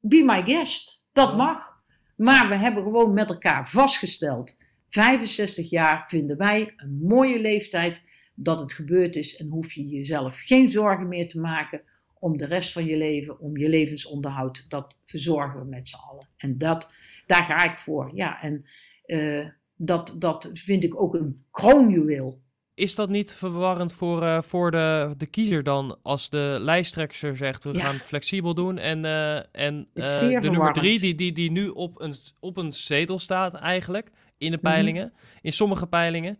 be 0.00 0.22
my 0.26 0.42
guest. 0.42 1.04
Dat 1.12 1.36
mag. 1.36 1.72
Maar 2.16 2.48
we 2.48 2.54
hebben 2.54 2.82
gewoon 2.82 3.14
met 3.14 3.28
elkaar 3.28 3.68
vastgesteld: 3.68 4.56
65 4.88 5.70
jaar 5.70 6.04
vinden 6.08 6.36
wij 6.36 6.72
een 6.76 6.98
mooie 7.02 7.40
leeftijd 7.40 8.02
dat 8.34 8.58
het 8.58 8.72
gebeurd 8.72 9.16
is 9.16 9.36
en 9.36 9.48
hoef 9.48 9.72
je 9.72 9.88
jezelf 9.88 10.38
geen 10.40 10.68
zorgen 10.68 11.08
meer 11.08 11.28
te 11.28 11.40
maken 11.40 11.82
om 12.18 12.36
de 12.36 12.46
rest 12.46 12.72
van 12.72 12.84
je 12.84 12.96
leven, 12.96 13.40
om 13.40 13.56
je 13.56 13.68
levensonderhoud. 13.68 14.64
Dat 14.68 14.98
verzorgen 15.04 15.60
we 15.60 15.66
met 15.66 15.88
z'n 15.88 15.96
allen. 15.96 16.28
En 16.36 16.58
dat, 16.58 16.90
daar 17.26 17.44
ga 17.44 17.72
ik 17.72 17.78
voor. 17.78 18.10
Ja, 18.14 18.42
en 18.42 18.66
eh, 19.04 19.46
dat, 19.76 20.16
dat 20.18 20.50
vind 20.54 20.84
ik 20.84 21.00
ook 21.00 21.14
een 21.14 21.44
kroonjuweel. 21.50 22.42
Is 22.74 22.94
dat 22.94 23.08
niet 23.08 23.34
verwarrend 23.34 23.92
voor, 23.92 24.22
eh, 24.22 24.42
voor 24.42 24.70
de, 24.70 25.14
de 25.16 25.26
kiezer 25.26 25.62
dan 25.62 25.98
als 26.02 26.30
de 26.30 26.56
lijsttrekker 26.60 27.36
zegt 27.36 27.64
we 27.64 27.72
Ja. 27.74 27.80
gaan 27.80 27.94
het 27.94 28.06
flexibel 28.06 28.54
doen 28.54 28.78
en, 28.78 29.04
eh, 29.04 29.36
en 29.52 29.86
eh, 29.94 30.40
de 30.40 30.50
nummer 30.50 30.72
drie 30.72 31.00
die, 31.00 31.14
die, 31.14 31.32
die 31.32 31.50
nu 31.50 31.68
op 31.68 32.00
een, 32.00 32.14
op 32.40 32.56
een 32.56 32.72
zetel 32.72 33.18
staat 33.18 33.54
eigenlijk 33.54 34.10
in 34.38 34.46
Mhm. 34.46 34.50
de 34.56 34.58
peilingen, 34.62 35.12
in 35.42 35.52
sommige 35.52 35.86
peilingen, 35.86 36.38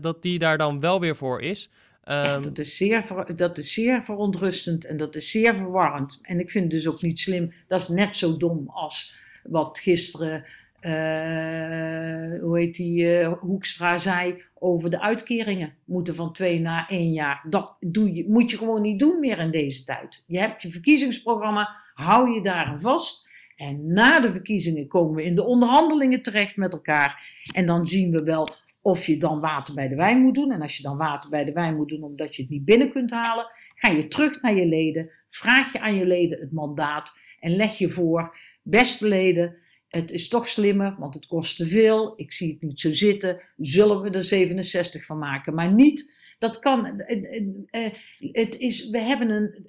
dat 0.00 0.22
die 0.22 0.38
daar 0.38 0.58
dan 0.58 0.80
wel 0.80 1.00
weer 1.00 1.16
voor 1.16 1.42
is. 1.42 1.70
Ja, 2.04 2.34
Ehm, 2.34 2.42
dat, 2.42 2.58
is 2.58 2.76
zeer, 2.76 3.02
ver- 3.02 3.36
dat 3.36 3.58
is 3.58 3.72
zeer 3.72 4.02
verontrustend 4.02 4.84
en 4.84 4.96
dat 4.96 5.14
is 5.16 5.30
zeer 5.30 5.54
verwarrend. 5.54 6.18
En 6.22 6.40
ik 6.40 6.50
vind 6.50 6.64
het 6.64 6.72
dus 6.72 6.86
ook 6.92 7.02
niet 7.02 7.18
slim. 7.18 7.52
Dat 7.66 7.80
is 7.80 7.88
net 7.88 8.16
zo 8.16 8.36
dom 8.36 8.68
als 8.68 9.14
wat 9.42 9.78
gisteren, 9.78 10.44
eh, 10.80 12.40
hoe 12.40 12.58
heet 12.58 12.74
die, 12.74 13.18
eh, 13.18 13.32
Hoekstra 13.32 13.98
zei 13.98 14.42
over 14.58 14.90
de 14.90 15.00
uitkeringen. 15.00 15.74
Moeten 15.84 16.14
van 16.14 16.32
twee 16.32 16.60
naar 16.60 16.86
één 16.88 17.12
jaar. 17.12 17.44
Dat 17.48 17.76
doe 17.80 18.14
je, 18.14 18.28
moet 18.28 18.50
je 18.50 18.56
gewoon 18.56 18.82
niet 18.82 18.98
doen 18.98 19.20
meer 19.20 19.38
in 19.38 19.50
deze 19.50 19.84
tijd. 19.84 20.24
Je 20.26 20.38
hebt 20.38 20.62
je 20.62 20.70
verkiezingsprogramma, 20.70 21.76
hou 21.94 22.30
je 22.30 22.42
daar 22.42 22.64
aan 22.64 22.80
vast. 22.80 23.28
En 23.56 23.92
na 23.92 24.20
de 24.20 24.32
verkiezingen 24.32 24.88
komen 24.88 25.14
we 25.14 25.24
in 25.24 25.34
de 25.34 25.44
onderhandelingen 25.44 26.22
terecht 26.22 26.56
met 26.56 26.72
elkaar. 26.72 27.22
En 27.54 27.66
dan 27.66 27.86
zien 27.86 28.10
we 28.10 28.22
wel 28.22 28.48
of 28.82 29.06
je 29.06 29.16
dan 29.16 29.40
water 29.40 29.74
bij 29.74 29.88
de 29.88 29.94
wijn 29.94 30.18
moet 30.18 30.34
doen. 30.34 30.52
En 30.52 30.62
als 30.62 30.76
je 30.76 30.82
dan 30.82 30.96
water 30.96 31.30
bij 31.30 31.44
de 31.44 31.52
wijn 31.52 31.76
moet 31.76 31.88
doen 31.88 32.02
omdat 32.02 32.36
je 32.36 32.42
het 32.42 32.50
niet 32.50 32.64
binnen 32.64 32.92
kunt 32.92 33.10
halen, 33.10 33.46
ga 33.74 33.90
je 33.90 34.08
terug 34.08 34.42
naar 34.42 34.54
je 34.54 34.66
leden, 34.66 35.10
vraag 35.28 35.72
je 35.72 35.80
aan 35.80 35.96
je 35.96 36.06
leden 36.06 36.40
het 36.40 36.52
mandaat 36.52 37.12
en 37.40 37.56
leg 37.56 37.78
je 37.78 37.90
voor, 37.90 38.36
beste 38.62 39.08
leden, 39.08 39.56
het 39.90 40.10
is 40.10 40.28
toch 40.28 40.48
slimmer, 40.48 40.94
want 40.98 41.14
het 41.14 41.26
kost 41.26 41.56
te 41.56 41.66
veel, 41.66 42.12
ik 42.16 42.32
zie 42.32 42.52
het 42.52 42.62
niet 42.62 42.80
zo 42.80 42.92
zitten, 42.92 43.40
zullen 43.56 44.00
we 44.02 44.10
er 44.10 44.24
67 44.24 45.04
van 45.06 45.18
maken, 45.18 45.54
maar 45.54 45.72
niet. 45.72 46.18
Dat 46.38 46.58
kan. 46.58 46.86
eh, 47.00 47.34
eh, 47.70 47.86
eh, 47.86 47.92
Het 48.32 48.56
is, 48.58 48.88
we 48.90 49.00
hebben 49.00 49.30
een, 49.30 49.66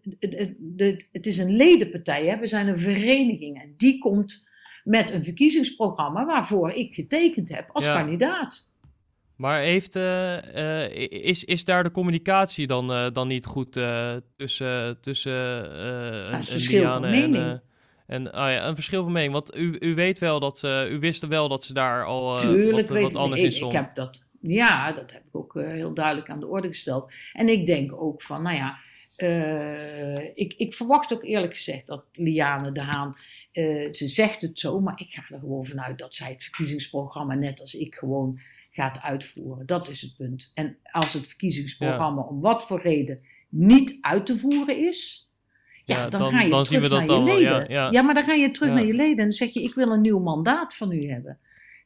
het- 1.12 1.28
is 1.28 1.38
een 1.38 1.56
ledenpartij. 1.56 2.26
Hè? 2.26 2.38
We 2.38 2.48
zijn 2.48 2.68
een 2.68 2.80
vereniging. 2.80 3.62
En 3.62 3.74
die 3.78 3.98
komt 4.00 4.48
met 4.84 5.12
een 5.12 5.24
verkiezingsprogramma 5.24 6.26
waarvoor 6.26 6.72
ik 6.72 6.94
getekend 6.96 7.50
heb 7.56 7.70
als 7.72 7.84
Ja. 7.86 7.96
kandidaat. 8.02 8.74
Maar 9.36 9.60
heeft, 9.62 9.96
is, 11.10 11.44
is 11.44 11.66
daar 11.66 11.84
de 11.84 11.92
communicatie 11.92 12.68
dan, 12.68 13.14
dan 13.14 13.28
niet 13.28 13.46
goed 13.46 13.80
tussen, 14.36 14.98
tussen 15.02 15.72
eh 15.72 16.30
een, 16.32 16.44
verschil 16.44 16.84
van 16.84 17.06
en, 17.06 17.12
mening. 17.12 17.36
eh, 17.46 17.54
en 18.12 18.24
ja, 18.24 18.68
een 18.68 18.76
verschil 18.76 19.04
van 19.04 19.12
mening? 19.12 19.34
Want 19.34 19.58
u, 19.58 19.78
u 19.80 19.96
weet 19.96 20.20
wel 20.20 20.40
dat 20.40 20.60
ze, 20.60 20.88
u 20.92 21.00
wist 21.00 21.28
wel 21.28 21.48
dat 21.48 21.64
ze 21.64 21.74
daar 21.74 22.06
al 22.06 22.36
eh, 22.36 22.42
Tuurlijk 22.42 22.88
wat, 22.88 23.02
wat 23.02 23.16
anders 23.16 23.42
in 23.42 23.52
stond. 23.52 23.74
Ik 23.74 23.80
heb 23.80 23.96
dat. 23.96 24.26
Ja, 24.42 24.92
dat 24.92 25.12
heb 25.12 25.22
ik 25.22 25.36
ook 25.36 25.56
eh, 25.56 25.68
heel 25.68 25.94
duidelijk 25.94 26.30
aan 26.30 26.40
de 26.40 26.48
orde 26.48 26.68
gesteld. 26.68 27.12
En 27.34 27.50
ik 27.50 27.66
denk 27.66 27.94
ook 27.94 28.22
van, 28.22 28.42
nou 28.42 28.56
ja, 28.56 28.78
eh, 29.16 30.26
ik, 30.34 30.54
ik 30.58 30.74
verwacht 30.74 31.14
ook 31.14 31.24
eerlijk 31.24 31.56
gezegd 31.56 31.88
dat 31.88 32.04
Liane 32.14 32.72
de 32.72 32.82
Haan, 32.82 33.16
ze 33.92 34.08
zegt 34.08 34.42
het 34.42 34.60
zo, 34.60 34.80
maar 34.80 35.00
ik 35.00 35.12
ga 35.12 35.24
er 35.34 35.40
gewoon 35.40 35.66
vanuit 35.66 35.98
dat 35.98 36.16
zij 36.16 36.32
het 36.32 36.44
verkiezingsprogramma 36.44 37.34
net 37.34 37.62
als 37.62 37.74
ik 37.74 37.96
gewoon 37.96 38.40
gaat 38.72 39.02
uitvoeren. 39.02 39.66
Dat 39.66 39.90
is 39.90 40.02
het 40.02 40.16
punt. 40.18 40.52
En 40.54 40.78
als 40.84 41.14
het 41.14 41.28
verkiezingsprogramma 41.28 42.22
om 42.22 42.42
wat 42.42 42.64
voor 42.64 42.82
reden 42.82 43.20
niet 43.50 43.98
uit 44.02 44.26
te 44.26 44.40
voeren 44.40 44.88
is, 44.88 45.31
ja, 45.92 45.98
Ja, 46.04 46.10
dan, 46.10 46.20
dan- 46.22 46.32
ga 46.32 46.42
je 46.42 46.50
dan 46.50 46.66
zien 46.66 46.82
we 46.82 46.88
dat 46.88 46.98
naar 47.00 47.08
je 47.08 47.14
dan 47.14 47.26
wel, 47.26 47.40
ja, 47.40 47.58
leden. 47.58 47.92
ja. 47.92 48.02
maar 48.02 48.14
dan 48.14 48.24
ga 48.24 48.34
je 48.34 48.52
terug 48.52 48.70
Ja. 48.70 48.76
naar 48.76 48.86
je 48.86 48.94
leden 48.94 49.18
en 49.18 49.24
dan 49.24 49.32
zeg 49.32 49.54
je, 49.54 49.64
ik 49.64 49.74
wil 49.74 49.90
een 49.92 50.02
nieuw 50.02 50.20
mandaat 50.20 50.76
van 50.76 50.92
u 50.92 51.10
hebben. 51.10 51.38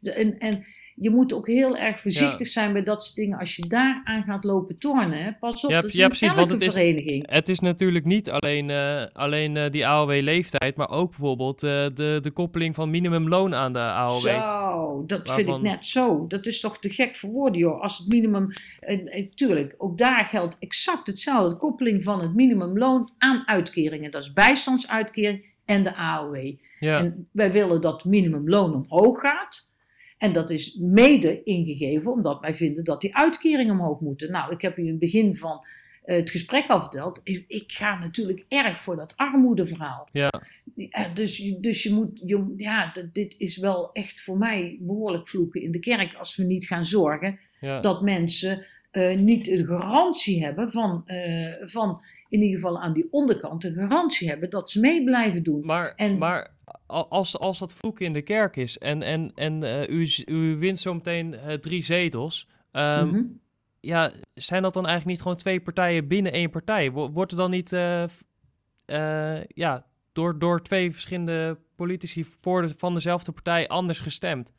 En, 0.01 0.37
en 0.37 0.65
je 0.97 1.09
moet 1.09 1.33
ook 1.33 1.47
heel 1.47 1.77
erg 1.77 2.01
voorzichtig 2.01 2.47
zijn 2.47 2.73
bij 2.73 2.83
dat 2.83 3.03
soort 3.03 3.15
dingen. 3.15 3.39
Als 3.39 3.55
je 3.55 3.67
daar 3.67 4.01
aan 4.03 4.23
gaat 4.23 4.43
lopen 4.43 4.77
tornen, 4.77 5.23
hè. 5.23 5.33
pas 5.33 5.63
op, 5.63 5.69
Ja, 5.71 5.81
dat 5.81 5.89
is 5.89 5.95
ja, 5.95 6.07
precies, 6.07 6.33
want 6.33 6.49
het 6.49 6.61
is- 6.61 6.73
vereniging. 6.73 7.29
Het 7.31 7.49
is 7.49 7.59
natuurlijk 7.59 8.05
niet 8.05 8.29
alleen, 8.29 8.69
eh, 8.69 9.05
alleen 9.13 9.57
eh, 9.57 9.71
die 9.71 9.87
AOW-leeftijd, 9.87 10.75
maar 10.75 10.89
ook 10.89 11.09
bijvoorbeeld 11.09 11.63
eh, 11.63 11.85
de, 11.93 12.19
de 12.21 12.31
koppeling 12.31 12.75
van 12.75 12.89
minimumloon 12.89 13.55
aan 13.55 13.73
de 13.73 13.79
AOW. 13.79 14.19
Zo, 14.19 15.03
dat 15.07 15.31
vind 15.33 15.47
ik 15.47 15.61
net 15.61 15.85
zo. 15.85 16.25
Dat 16.27 16.45
is 16.45 16.59
toch 16.59 16.79
te 16.79 16.89
gek 16.89 17.15
voor 17.15 17.29
woorden, 17.29 17.59
joh. 17.59 17.81
Als 17.81 17.97
het 17.97 18.07
minimum, 18.07 18.47
tuurlijk, 19.35 19.75
ook 19.77 19.97
daar 19.97 20.25
geldt 20.29 20.55
exact 20.59 21.07
hetzelfde. 21.07 21.49
De 21.49 21.57
koppeling 21.57 22.03
van 22.03 22.21
het 22.21 22.35
minimumloon 22.35 23.11
aan 23.17 23.43
uitkeringen. 23.45 24.11
Dat 24.11 24.21
is 24.23 24.33
bijstandsuitkering 24.33 25.45
en 25.65 25.83
de 25.83 25.95
AOW. 25.95 26.53
Ja, 26.79 26.99
En 26.99 27.27
wij 27.31 27.51
willen 27.51 27.81
dat 27.81 27.93
het 27.93 28.05
minimumloon 28.11 28.73
omhoog 28.73 29.19
gaat. 29.19 29.64
En 30.25 30.33
dat 30.33 30.49
is 30.49 30.77
mede 30.79 31.43
ingegeven 31.43 32.11
omdat 32.11 32.39
wij 32.39 32.53
vinden 32.53 32.83
dat 32.83 33.01
die 33.01 33.15
uitkeringen 33.15 33.79
omhoog 33.79 33.99
moeten. 33.99 34.31
Nou, 34.31 34.53
ik 34.53 34.61
heb 34.61 34.77
u 34.77 34.81
in 34.81 34.89
het 34.89 34.99
begin 34.99 35.35
van 35.35 35.65
eh, 36.03 36.15
het 36.15 36.29
gesprek 36.29 36.67
al 36.67 36.81
verteld. 36.81 37.21
Ik, 37.23 37.71
ga 37.71 37.99
natuurlijk 37.99 38.45
erg 38.47 38.81
voor 38.81 38.95
dat 38.95 39.13
armoedeverhaal. 39.15 40.09
ja, 40.11 40.29
dus, 41.13 41.53
dus 41.59 41.83
je 41.83 41.93
moet, 41.93 42.21
je, 42.25 42.53
ja, 42.57 42.93
dit 43.13 43.35
is 43.37 43.57
wel 43.57 43.89
echt 43.93 44.21
voor 44.21 44.37
mij 44.37 44.77
behoorlijk 44.79 45.29
vloeken 45.29 45.61
in 45.61 45.71
de 45.71 45.79
kerk 45.79 46.13
als 46.13 46.35
we 46.35 46.43
niet 46.43 46.65
gaan 46.65 46.85
zorgen 46.85 47.39
ja. 47.59 47.81
dat 47.81 48.01
mensen 48.01 48.65
eh, 48.91 49.17
niet 49.17 49.45
de 49.45 49.65
garantie 49.65 50.43
hebben 50.43 50.71
van, 50.71 51.03
eh, 51.05 51.53
van, 51.61 52.01
in 52.29 52.41
ieder 52.41 52.55
geval 52.59 52.81
aan 52.81 52.93
die 52.93 53.07
onderkant, 53.11 53.61
de 53.61 53.73
garantie 53.73 54.29
hebben 54.29 54.49
dat 54.49 54.71
ze 54.71 54.79
mee 54.79 55.03
blijven 55.03 55.43
doen. 55.43 55.65
Maar, 55.65 55.93
En- 55.95 56.17
maar 56.17 56.54
als, 56.87 57.37
als 57.39 57.59
dat 57.59 57.73
vloeken 57.73 58.05
in 58.05 58.13
de 58.13 58.21
kerk 58.21 58.55
is 58.55 58.77
en, 58.77 59.01
en, 59.01 59.31
en 59.35 59.63
eh, 59.63 59.89
u, 59.89 60.09
u 60.25 60.57
wint 60.57 60.79
zo 60.79 60.93
meteen 60.93 61.33
eh, 61.33 61.53
drie 61.53 61.81
zetels, 61.81 62.47
Mhm. 62.71 63.23
ja, 63.79 64.11
zijn 64.33 64.61
dat 64.61 64.73
dan 64.73 64.85
eigenlijk 64.85 65.15
niet 65.15 65.21
gewoon 65.21 65.37
twee 65.37 65.61
partijen 65.61 66.07
binnen 66.07 66.31
één 66.31 66.49
partij? 66.49 66.91
Wo- 66.91 67.11
Wordt 67.11 67.31
er 67.31 67.37
dan 67.37 67.51
niet 67.51 67.73
eh, 67.73 68.03
ja, 69.47 69.85
door, 70.13 70.39
door 70.39 70.61
twee 70.63 70.91
verschillende 70.91 71.57
politici 71.75 72.23
voor 72.41 72.61
de, 72.61 72.73
van 72.77 72.93
dezelfde 72.93 73.31
partij 73.31 73.67
anders 73.67 73.99
gestemd? 73.99 74.53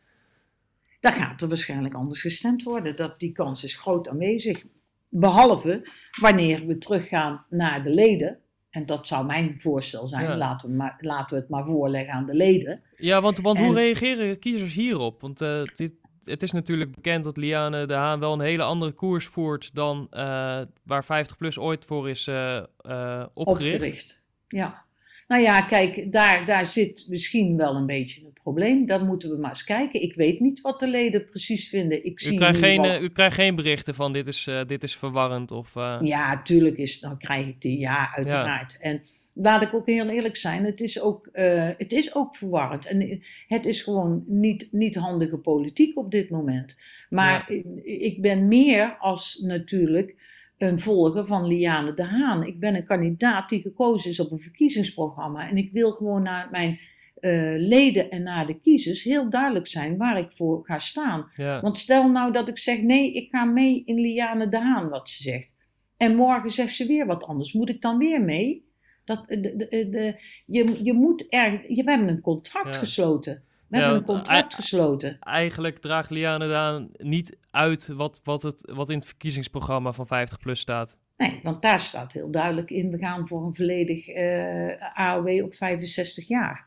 Dan 1.01 1.13
gaat 1.13 1.43
er 1.43 1.49
waarschijnlijk 1.49 1.95
anders 1.95 2.21
gestemd 2.21 2.63
worden. 2.63 2.97
Dat, 2.97 3.19
die 3.19 3.33
kans 3.33 3.65
is 3.65 3.77
groot 3.77 4.09
aanwezig. 4.09 4.65
Behalve 5.09 5.89
wanneer 6.21 6.67
we 6.67 6.79
teruggaan 6.79 7.45
naar 7.49 7.83
de 7.83 7.91
leden. 7.91 8.39
En 8.77 8.87
dat 8.87 9.07
zou 9.07 9.27
mijn 9.27 9.55
voorstel 9.61 10.07
zijn. 10.07 10.25
Ja. 10.25 10.37
Laten, 10.37 10.69
we 10.69 10.75
maar, 10.75 10.97
laten 10.99 11.37
we 11.37 11.41
het 11.41 11.51
maar 11.51 11.65
voorleggen 11.65 12.13
aan 12.13 12.27
de 12.27 12.35
leden. 12.35 12.83
Ja, 12.97 13.21
want, 13.21 13.41
want 13.41 13.59
hoe 13.59 13.67
En- 13.67 13.75
reageren 13.75 14.39
kiezers 14.39 14.75
hierop? 14.75 15.21
Want 15.21 15.41
eh, 15.41 15.63
dit, 15.75 15.93
het 16.25 16.43
is 16.43 16.53
natuurlijk 16.53 16.95
bekend 16.95 17.25
dat 17.25 17.37
Liane 17.37 17.87
de 17.87 17.95
Haan 17.95 18.21
wel 18.21 18.33
een 18.33 18.41
hele 18.41 18.63
andere 18.63 18.93
koers 18.93 19.27
voert 19.27 19.75
dan 19.75 20.07
eh, 20.11 20.61
waar 20.83 21.05
50PLUS 21.05 21.59
ooit 21.59 21.85
voor 21.85 22.11
is 22.11 22.27
eh, 22.27 22.57
eh, 22.77 23.27
opgericht. 23.35 24.25
Ja. 24.49 24.85
Nou 25.29 25.43
ja, 25.43 25.61
kijk, 25.61 26.13
daar, 26.13 26.45
daar 26.45 26.67
zit 26.67 27.07
misschien 27.11 27.57
wel 27.57 27.75
een 27.75 27.87
beetje 27.87 28.21
een 28.25 28.33
probleem. 28.33 28.87
Dan 28.87 29.07
moeten 29.07 29.31
we 29.31 29.37
maar 29.37 29.51
eens 29.51 29.65
kijken. 29.65 30.03
Ik 30.03 30.15
weet 30.15 30.41
niet 30.41 30.61
wat 30.61 30.81
de 30.81 30.87
leden 30.89 31.25
precies 31.25 31.69
vinden. 31.69 32.05
Ik 32.05 32.21
zie 32.21 32.33
U 32.35 32.37
krijgt, 32.37 32.59
geen, 32.59 32.81
wel- 32.83 32.91
eh, 32.91 33.03
u 33.03 33.09
krijgt 33.09 33.35
geen 33.35 33.55
berichten 33.55 33.95
van 33.95 34.13
dit 34.13 34.27
is, 34.27 34.47
eh, 34.47 34.61
dit 34.67 34.83
is 34.83 34.97
verwarrend 34.97 35.51
of... 35.51 35.77
eh, 35.77 35.99
Ja, 36.03 36.43
tuurlijk 36.43 36.77
is, 36.77 37.01
dan 37.01 37.19
krijg 37.19 37.47
ik 37.47 37.61
die, 37.61 37.79
ja, 37.79 38.15
uiteraard. 38.15 38.79
En 38.81 39.03
laat 39.33 39.63
ik 39.63 39.75
ook 39.75 39.87
heel 39.87 40.09
eerlijk 40.09 40.37
zijn, 40.37 40.65
het 40.65 40.81
is 40.81 41.01
ook, 41.01 41.29
het 41.77 41.93
is 41.93 42.15
ook 42.15 42.37
verwarrend. 42.37 42.87
En 42.87 43.23
het 43.49 43.65
is 43.67 43.83
gewoon 43.83 44.25
niet, 44.27 44.69
niet 44.73 44.95
handige 44.95 45.37
politiek 45.39 45.99
op 45.99 46.11
dit 46.11 46.31
moment. 46.31 46.77
Maar 47.11 47.51
ik, 47.51 47.65
ik 47.85 48.21
ben 48.21 48.49
meer 48.49 48.97
als 48.99 49.39
natuurlijk 49.45 50.15
een 50.59 50.81
volger 50.81 51.27
van 51.27 51.47
Liane 51.47 51.95
de 51.95 52.05
Haan. 52.05 52.47
Ik 52.47 52.61
ben 52.61 52.75
een 52.75 52.85
kandidaat 52.87 53.49
die 53.49 53.61
gekozen 53.61 54.11
is 54.11 54.21
op 54.21 54.31
een 54.31 54.41
verkiezingsprogramma. 54.41 55.49
En 55.49 55.57
ik 55.57 55.73
wil 55.73 55.91
gewoon 55.93 56.23
naar 56.23 56.49
mijn 56.51 56.79
eh, 57.21 57.55
leden 57.57 58.11
en 58.11 58.23
naar 58.23 58.47
de 58.47 58.61
kiezers 58.61 59.03
heel 59.03 59.31
duidelijk 59.31 59.67
zijn 59.67 59.97
waar 59.97 60.19
ik 60.19 60.31
voor 60.31 60.65
ga 60.65 60.79
staan. 60.79 61.31
ja. 61.37 61.61
Want 61.61 61.79
stel 61.79 62.11
nou 62.11 62.33
dat 62.33 62.49
ik 62.49 62.59
zeg, 62.59 62.81
nee, 62.83 63.13
ik 63.13 63.29
ga 63.31 63.45
mee 63.45 63.83
in 63.85 64.01
Liane 64.01 64.49
de 64.49 64.59
Haan, 64.59 64.89
wat 64.89 65.09
ze 65.09 65.23
zegt. 65.23 65.55
En 65.97 66.17
morgen 66.17 66.51
zegt 66.51 66.75
ze 66.75 66.87
weer 66.87 67.07
wat 67.07 67.25
anders. 67.25 67.53
Moet 67.53 67.69
ik 67.69 67.81
dan 67.81 67.99
weer 67.99 68.21
mee? 68.23 68.65
Dat, 69.05 69.25
de, 69.29 69.41
de, 69.41 69.89
de, 69.91 70.21
je, 70.47 70.81
je 70.85 70.93
moet 70.93 71.27
er, 71.29 71.65
je, 71.75 71.85
we 71.85 71.91
hebben 71.91 72.09
een 72.09 72.21
contract 72.21 72.75
Ja. 72.75 72.81
gesloten. 72.81 73.43
We 73.69 73.77
Ja, 73.77 73.83
hebben 73.83 74.01
een 74.01 74.07
want, 74.07 74.19
contract 74.19 74.53
eh, 74.53 74.59
gesloten. 74.59 75.17
Eigenlijk 75.21 75.79
draagt 75.79 76.11
Liane 76.11 76.47
de 76.47 76.53
Haan 76.53 76.89
niet 76.97 77.37
uit 77.51 77.87
wat, 77.87 78.21
wat, 78.25 78.43
het, 78.43 78.73
wat 78.75 78.91
in 78.91 78.97
het 78.97 79.07
verkiezingsprogramma 79.07 79.93
van 79.93 80.07
50PLUS 80.07 80.53
staat. 80.53 80.99
Nee, 81.17 81.41
want 81.43 81.63
daar 81.63 81.81
staat 81.81 82.13
heel 82.13 82.31
duidelijk 82.31 82.71
in, 82.71 82.91
we 82.91 82.99
gaan 82.99 83.29
voor 83.29 83.45
een 83.45 83.55
volledig 83.55 84.09
eh, 84.09 84.97
AOW 84.97 85.45
op 85.45 85.55
65 85.55 86.29
jaar. 86.29 86.67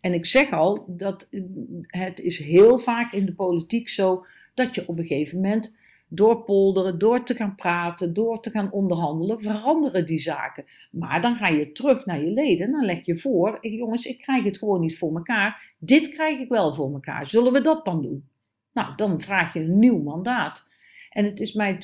En 0.00 0.14
ik 0.14 0.26
zeg 0.26 0.52
al, 0.52 0.84
dat 0.88 1.28
eh, 1.30 1.42
het 1.86 2.20
is 2.20 2.38
heel 2.38 2.78
vaak 2.78 3.12
in 3.12 3.26
de 3.26 3.34
politiek 3.34 3.88
zo 3.88 4.26
dat 4.54 4.74
je 4.74 4.88
op 4.88 4.98
een 4.98 5.06
gegeven 5.06 5.40
moment 5.40 5.76
door 6.12 6.42
polderen, 6.42 6.98
door 6.98 7.24
te 7.24 7.34
gaan 7.34 7.54
praten, 7.54 8.14
door 8.14 8.40
te 8.40 8.50
gaan 8.50 8.72
onderhandelen, 8.72 9.42
veranderen 9.42 10.06
die 10.06 10.18
zaken. 10.18 10.64
Maar 10.90 11.20
dan 11.20 11.36
ga 11.36 11.48
je 11.48 11.72
terug 11.72 12.06
naar 12.06 12.20
je 12.20 12.30
leden, 12.30 12.70
dan 12.70 12.84
leg 12.84 13.04
je 13.04 13.18
voor, 13.18 13.58
jongens, 13.60 14.04
ik 14.04 14.18
krijg 14.18 14.44
het 14.44 14.58
gewoon 14.58 14.80
niet 14.80 14.98
voor 14.98 15.16
elkaar. 15.16 15.74
Dit 15.78 16.08
krijg 16.08 16.38
ik 16.38 16.48
wel 16.48 16.74
voor 16.74 16.92
elkaar. 16.92 17.28
Zullen 17.28 17.52
we 17.52 17.60
dat 17.60 17.84
dan 17.84 18.02
doen? 18.02 18.28
Nou, 18.72 18.96
dan 18.96 19.20
vraag 19.20 19.52
je 19.54 19.60
een 19.60 19.78
nieuw 19.78 20.02
mandaat. 20.02 20.68
En 21.10 21.24
het 21.24 21.40
is 21.40 21.52
mij 21.52 21.78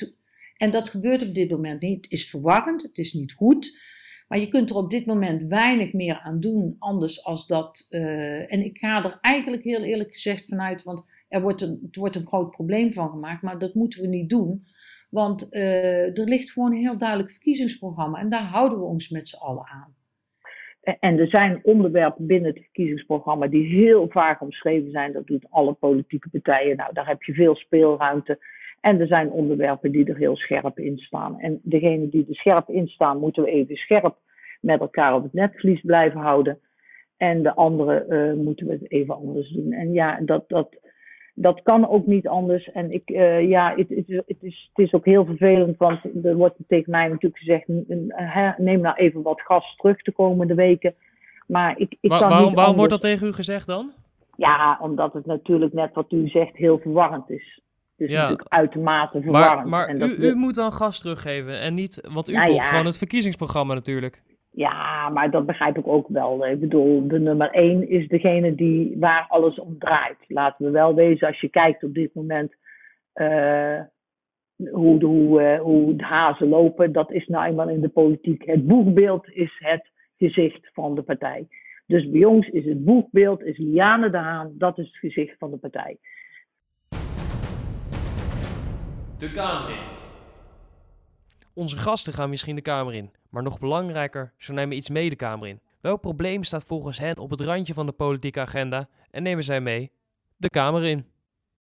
en 0.57 0.71
dat 0.71 0.89
gebeurt 0.89 1.27
op 1.27 1.33
dit 1.33 1.49
moment 1.49 1.81
niet. 1.81 2.03
Het 2.03 2.11
is 2.11 2.29
verwarrend, 2.29 2.81
het 2.81 2.97
is 2.97 3.13
niet 3.13 3.33
goed. 3.33 3.79
Maar 4.27 4.39
je 4.39 4.47
kunt 4.47 4.69
er 4.69 4.75
op 4.75 4.89
dit 4.89 5.05
moment 5.05 5.43
weinig 5.43 5.93
meer 5.93 6.19
aan 6.19 6.39
doen, 6.39 6.75
anders 6.79 7.23
als 7.23 7.47
dat. 7.47 7.87
eh, 7.89 8.53
en 8.53 8.65
ik 8.65 8.77
ga 8.77 9.03
er 9.03 9.17
eigenlijk 9.21 9.63
heel 9.63 9.83
eerlijk 9.83 10.13
gezegd 10.13 10.45
vanuit, 10.47 10.83
want 10.83 11.05
er 11.27 11.41
wordt 11.41 11.61
een, 11.61 11.79
het 11.85 11.95
wordt 11.95 12.15
een 12.15 12.27
groot 12.27 12.51
probleem 12.51 12.93
van 12.93 13.09
gemaakt, 13.09 13.41
maar 13.41 13.59
dat 13.59 13.73
moeten 13.73 14.01
we 14.01 14.07
niet 14.07 14.29
doen. 14.29 14.65
Want 15.09 15.49
eh, 15.49 16.17
er 16.17 16.27
ligt 16.27 16.51
gewoon 16.51 16.71
een 16.71 16.81
heel 16.81 16.97
duidelijk 16.97 17.31
verkiezingsprogramma 17.31 18.19
en 18.19 18.29
daar 18.29 18.43
houden 18.43 18.79
we 18.79 18.85
ons 18.85 19.09
met 19.09 19.29
z'n 19.29 19.37
allen 19.43 19.65
aan. 19.65 19.95
En 20.99 21.19
er 21.19 21.27
zijn 21.27 21.59
onderwerpen 21.63 22.25
binnen 22.25 22.49
het 22.49 22.63
verkiezingsprogramma 22.63 23.47
die 23.47 23.65
heel 23.65 24.07
vaak 24.09 24.41
omschreven 24.41 24.91
zijn. 24.91 25.13
Dat 25.13 25.27
doet 25.27 25.45
alle 25.49 25.73
politieke 25.73 26.29
partijen. 26.29 26.77
Nou, 26.77 26.93
daar 26.93 27.07
heb 27.07 27.23
je 27.23 27.33
veel 27.33 27.55
speelruimte. 27.55 28.39
En 28.81 28.99
er 28.99 29.07
zijn 29.07 29.31
onderwerpen 29.31 29.91
die 29.91 30.05
er 30.05 30.17
heel 30.17 30.35
scherp 30.35 30.79
in 30.79 30.97
staan. 30.97 31.39
En 31.39 31.59
degene 31.63 32.09
die 32.09 32.25
er 32.29 32.35
scherp 32.35 32.69
in 32.69 32.87
staan, 32.87 33.19
moeten 33.19 33.43
we 33.43 33.49
even 33.49 33.75
scherp 33.75 34.17
met 34.61 34.79
elkaar 34.79 35.15
op 35.15 35.23
het 35.23 35.33
netvlies 35.33 35.81
blijven 35.81 36.19
houden. 36.19 36.59
En 37.17 37.43
de 37.43 37.53
andere 37.53 38.05
eh, 38.05 38.33
moeten 38.33 38.67
we 38.67 38.73
het 38.73 38.91
even 38.91 39.15
anders 39.15 39.49
doen. 39.49 39.71
En 39.71 39.93
ja, 39.93 40.19
dat, 40.21 40.49
dat, 40.49 40.75
dat 41.39 41.59
kan 41.63 41.89
ook 41.89 42.05
niet 42.05 42.27
anders. 42.27 42.71
En 42.71 42.91
ik, 42.91 43.09
eh, 43.09 43.49
ja, 43.49 43.73
het, 43.75 43.89
het, 43.89 44.03
is- 44.09 44.21
het, 44.27 44.37
is, 44.41 44.69
het 44.73 44.85
is 44.85 44.93
ook 44.93 45.05
heel 45.05 45.25
vervelend, 45.25 45.77
want 45.77 45.99
er 46.23 46.35
wordt 46.35 46.55
tegen 46.67 46.91
mij 46.91 47.07
natuurlijk 47.07 47.37
gezegd: 47.37 47.67
neem 48.57 48.81
nou 48.81 48.95
even 48.95 49.21
wat 49.21 49.41
gas 49.41 49.75
terug 49.75 50.01
de 50.01 50.11
komende 50.11 50.53
weken. 50.55 50.93
Maar 51.47 51.77
ik, 51.79 51.95
ik 51.99 52.09
kan 52.09 52.19
waarom 52.19 52.45
niet 52.47 52.55
waarom 52.55 52.75
wordt 52.75 52.91
dat 52.91 53.01
tegen 53.01 53.27
u 53.27 53.33
gezegd 53.33 53.67
dan? 53.67 53.91
Ja, 54.35 54.77
omdat 54.81 55.13
het 55.13 55.25
natuurlijk 55.25 55.73
net 55.73 55.93
wat 55.93 56.11
u 56.11 56.27
zegt 56.27 56.55
heel 56.55 56.79
verwarrend 56.79 57.29
is. 57.29 57.61
Is 57.97 58.09
Ja. 58.09 58.21
natuurlijk 58.21 58.49
uitermate 58.53 59.21
verwarrend. 59.21 59.57
Maar, 59.59 59.67
maar 59.67 59.87
en 59.87 59.99
dat 59.99 60.09
u, 60.09 60.15
u 60.29 60.35
moet 60.35 60.55
dan 60.55 60.73
gas 60.73 60.99
teruggeven 60.99 61.59
en 61.59 61.73
niet, 61.73 62.07
want 62.11 62.29
u 62.29 62.33
Nou 62.33 62.47
volgt 62.47 62.63
ja. 62.63 62.69
gewoon 62.69 62.85
het 62.85 62.97
verkiezingsprogramma 62.97 63.73
natuurlijk. 63.73 64.21
Ja, 64.57 65.09
maar 65.09 65.31
dat 65.31 65.45
begrijp 65.45 65.77
ik 65.77 65.87
ook 65.87 66.07
wel. 66.07 66.47
Ik 66.47 66.59
bedoel, 66.59 67.07
de 67.07 67.19
nummer 67.19 67.49
één 67.51 67.89
is 67.89 68.07
degene 68.07 68.55
die, 68.55 68.95
waar 68.99 69.25
alles 69.27 69.59
om 69.59 69.79
draait. 69.79 70.17
Laten 70.27 70.65
we 70.65 70.71
wel 70.71 70.95
wezen, 70.95 71.27
als 71.27 71.41
je 71.41 71.49
kijkt 71.49 71.83
op 71.83 71.93
dit 71.93 72.13
moment 72.13 72.55
eh, 73.13 73.81
hoe, 74.71 74.99
de, 74.99 75.05
hoe, 75.05 75.41
eh, 75.41 75.59
hoe 75.61 75.95
de 75.95 76.03
hazen 76.03 76.47
lopen, 76.47 76.91
dat 76.91 77.11
is 77.11 77.27
nou 77.27 77.45
eenmaal 77.45 77.69
in 77.69 77.81
de 77.81 77.89
politiek. 77.89 78.45
Het 78.45 78.67
boegbeeld 78.67 79.29
is 79.29 79.55
het 79.59 79.89
gezicht 80.17 80.69
van 80.73 80.95
de 80.95 81.01
partij. 81.01 81.47
Dus 81.85 82.09
bij 82.09 82.25
ons 82.25 82.47
is 82.47 82.65
het 82.65 82.85
boegbeeld, 82.85 83.43
is 83.43 83.57
Liane 83.57 84.09
de 84.09 84.17
Haan, 84.17 84.51
dat 84.53 84.77
is 84.77 84.85
het 84.85 84.97
gezicht 84.97 85.37
van 85.37 85.51
de 85.51 85.57
partij. 85.57 85.97
De 89.19 89.31
Kamer 89.35 89.69
in. 89.69 89.95
Onze 91.53 91.77
gasten 91.77 92.13
gaan 92.13 92.29
misschien 92.29 92.55
de 92.55 92.61
Kamer 92.61 92.93
in. 92.93 93.11
Maar 93.29 93.43
nog 93.43 93.59
belangrijker, 93.59 94.33
ze 94.37 94.53
nemen 94.53 94.77
iets 94.77 94.89
mee 94.89 95.09
de 95.09 95.15
Kamer 95.15 95.47
in. 95.47 95.59
Welk 95.81 96.01
probleem 96.01 96.43
staat 96.43 96.63
volgens 96.63 96.99
hen 96.99 97.17
op 97.17 97.29
het 97.29 97.41
randje 97.41 97.73
van 97.73 97.85
de 97.85 97.91
politieke 97.91 98.39
agenda 98.39 98.89
en 99.11 99.23
nemen 99.23 99.43
zij 99.43 99.61
mee 99.61 99.91
de 100.37 100.49
Kamer 100.49 100.85
in? 100.85 101.05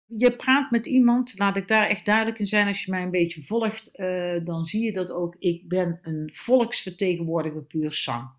Je 0.07 0.37
praat 0.37 0.71
met 0.71 0.87
iemand, 0.87 1.39
laat 1.39 1.57
ik 1.57 1.69
daar 1.69 1.89
echt 1.89 2.05
duidelijk 2.05 2.39
in 2.39 2.47
zijn, 2.47 2.67
als 2.67 2.85
je 2.85 2.91
mij 2.91 3.03
een 3.03 3.11
beetje 3.11 3.43
volgt, 3.43 3.91
uh, 3.95 4.45
dan 4.45 4.67
zie 4.67 4.85
je 4.85 4.93
dat 4.93 5.11
ook. 5.11 5.37
Ik 5.39 5.69
ben 5.69 5.99
een 6.03 6.31
volksvertegenwoordiger 6.33 7.63
puur 7.63 7.93
sang. 7.93 8.31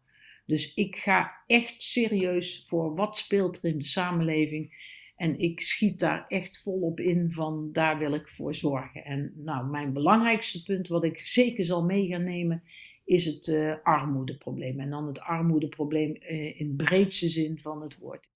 Dus 0.45 0.73
ik 0.73 0.95
ga 0.95 1.31
echt 1.47 1.83
serieus 1.83 2.65
voor 2.67 2.95
wat 2.95 3.17
speelt 3.17 3.57
er 3.57 3.69
in 3.69 3.77
de 3.77 3.85
samenleving. 3.85 4.91
En 5.15 5.39
ik 5.39 5.61
schiet 5.61 5.99
daar 5.99 6.25
echt 6.27 6.61
volop 6.61 6.99
in 6.99 7.31
van 7.31 7.69
daar 7.71 7.97
wil 7.97 8.13
ik 8.13 8.27
voor 8.27 8.55
zorgen. 8.55 9.05
En 9.05 9.33
nou, 9.35 9.65
mijn 9.65 9.93
belangrijkste 9.93 10.63
punt 10.63 10.87
wat 10.87 11.03
ik 11.03 11.19
zeker 11.19 11.65
zal 11.65 11.83
mee 11.83 12.07
gaan 12.07 12.23
nemen 12.23 12.63
is 13.05 13.25
het 13.25 13.47
uh, 13.47 13.75
armoedeprobleem. 13.83 14.79
En 14.79 14.89
dan 14.89 15.07
het 15.07 15.19
armoedeprobleem 15.19 16.17
uh, 16.21 16.59
in 16.59 16.75
breedste 16.75 17.29
zin 17.29 17.57
van 17.57 17.81
het 17.81 17.97
woord. 17.97 18.29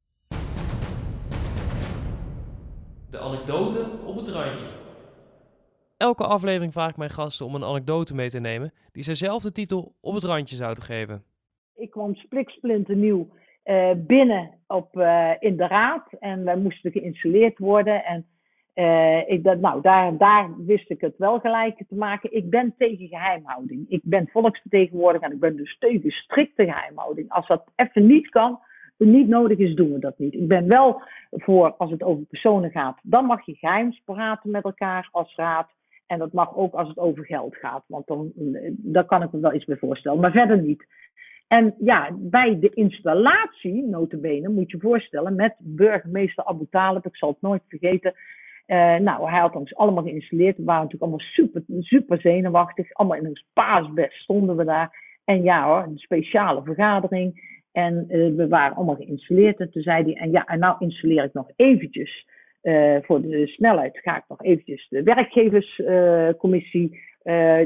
De 3.11 3.19
anekdote 3.19 3.85
op 4.05 4.15
het 4.15 4.27
randje. 4.27 4.65
Elke 5.97 6.23
aflevering 6.23 6.73
vraag 6.73 6.89
ik 6.89 6.97
mijn 6.97 7.09
gasten 7.09 7.45
om 7.45 7.55
een 7.55 7.63
anekdote 7.63 8.15
mee 8.15 8.29
te 8.29 8.39
nemen 8.39 8.73
die 8.91 9.03
zij 9.03 9.15
zelf 9.15 9.43
de 9.43 9.51
titel 9.51 9.95
op 10.01 10.13
het 10.13 10.23
randje 10.23 10.55
zouden 10.55 10.83
geven. 10.83 11.23
Ik 11.75 11.91
kwam 11.91 12.15
spliksplinternieuw 12.15 13.29
uh, 13.65 13.91
binnen 13.97 14.59
op, 14.67 14.95
uh, 14.95 15.31
in 15.39 15.57
de 15.57 15.67
raad 15.67 16.13
en 16.19 16.43
wij 16.43 16.57
moesten 16.57 16.91
geïnstalleerd 16.91 17.57
worden. 17.57 18.05
En 18.05 18.25
uh, 18.77 19.29
ik 19.29 19.43
nou, 19.43 19.81
daar, 19.81 20.17
daar 20.17 20.49
wist 20.57 20.89
ik 20.89 21.01
het 21.01 21.17
wel 21.17 21.39
gelijk 21.39 21.77
te 21.87 21.95
maken. 21.95 22.35
Ik 22.35 22.49
ben 22.49 22.73
tegen 22.77 23.07
geheimhouding. 23.07 23.85
Ik 23.89 24.01
ben 24.03 24.27
volksvertegenwoordiger 24.27 25.27
en 25.27 25.33
ik 25.33 25.39
ben 25.39 25.55
dus 25.55 25.77
tegen 25.77 26.11
strikte 26.11 26.63
geheimhouding. 26.63 27.29
Als 27.29 27.47
dat 27.47 27.63
even 27.75 28.05
niet 28.05 28.29
kan, 28.29 28.59
niet 28.97 29.27
nodig 29.27 29.57
is, 29.57 29.75
doen 29.75 29.93
we 29.93 29.99
dat 29.99 30.17
niet. 30.17 30.33
Ik 30.33 30.47
ben 30.47 30.67
wel 30.67 31.01
voor, 31.31 31.73
als 31.77 31.91
het 31.91 32.03
over 32.03 32.25
personen 32.25 32.71
gaat, 32.71 32.99
dan 33.03 33.25
mag 33.25 33.45
je 33.45 33.55
geheims 33.55 34.01
praten 34.05 34.51
met 34.51 34.63
elkaar 34.63 35.09
als 35.11 35.35
raad. 35.35 35.69
En 36.07 36.19
dat 36.19 36.33
mag 36.33 36.55
ook 36.55 36.73
als 36.73 36.87
het 36.87 36.97
over 36.97 37.25
geld 37.25 37.55
gaat, 37.55 37.83
want 37.87 38.07
dan, 38.07 38.31
daar 38.71 39.05
kan 39.05 39.23
ik 39.23 39.31
me 39.31 39.39
wel 39.39 39.53
iets 39.53 39.65
bij 39.65 39.77
voorstellen. 39.77 40.19
Maar 40.19 40.31
verder 40.31 40.61
niet. 40.61 40.85
En 41.47 41.75
ja, 41.79 42.09
bij 42.13 42.59
de 42.59 42.69
installatie, 42.69 43.83
notabene, 43.83 44.49
moet 44.49 44.71
je 44.71 44.79
voorstellen, 44.79 45.35
met 45.35 45.55
burgemeester 45.57 46.45
Abu 46.45 46.67
Talib, 46.69 47.05
ik 47.05 47.17
zal 47.17 47.29
het 47.29 47.41
nooit 47.41 47.61
vergeten. 47.67 48.13
Uh, 48.67 48.95
nou, 48.95 49.29
hij 49.29 49.39
had 49.39 49.55
ons 49.55 49.75
allemaal 49.75 50.03
geïnstalleerd. 50.03 50.57
We 50.57 50.63
waren 50.63 50.83
natuurlijk 50.83 51.11
allemaal 51.11 51.27
super, 51.33 51.63
super 51.79 52.19
zenuwachtig. 52.21 52.93
Allemaal 52.93 53.17
in 53.17 53.25
een 53.25 53.41
paasbest 53.53 54.21
stonden 54.21 54.55
we 54.57 54.63
daar. 54.63 55.19
En 55.25 55.43
ja 55.43 55.65
hoor, 55.65 55.83
een 55.83 55.97
speciale 55.97 56.63
vergadering. 56.63 57.55
En 57.71 58.05
uh, 58.07 58.35
we 58.35 58.47
waren 58.47 58.75
allemaal 58.75 58.95
geïnstalleerd. 58.95 59.59
En 59.59 59.71
toen 59.71 59.81
zei 59.81 60.03
hij, 60.03 60.13
en 60.13 60.31
ja, 60.31 60.45
en 60.45 60.59
nou 60.59 60.75
installeer 60.79 61.23
ik 61.23 61.33
nog 61.33 61.49
eventjes, 61.55 62.27
uh, 62.63 62.97
voor 63.01 63.21
de 63.21 63.47
snelheid 63.47 63.97
ga 63.97 64.17
ik 64.17 64.23
nog 64.27 64.43
eventjes 64.43 64.87
de 64.89 65.03
werkgeverscommissie, 65.03 66.99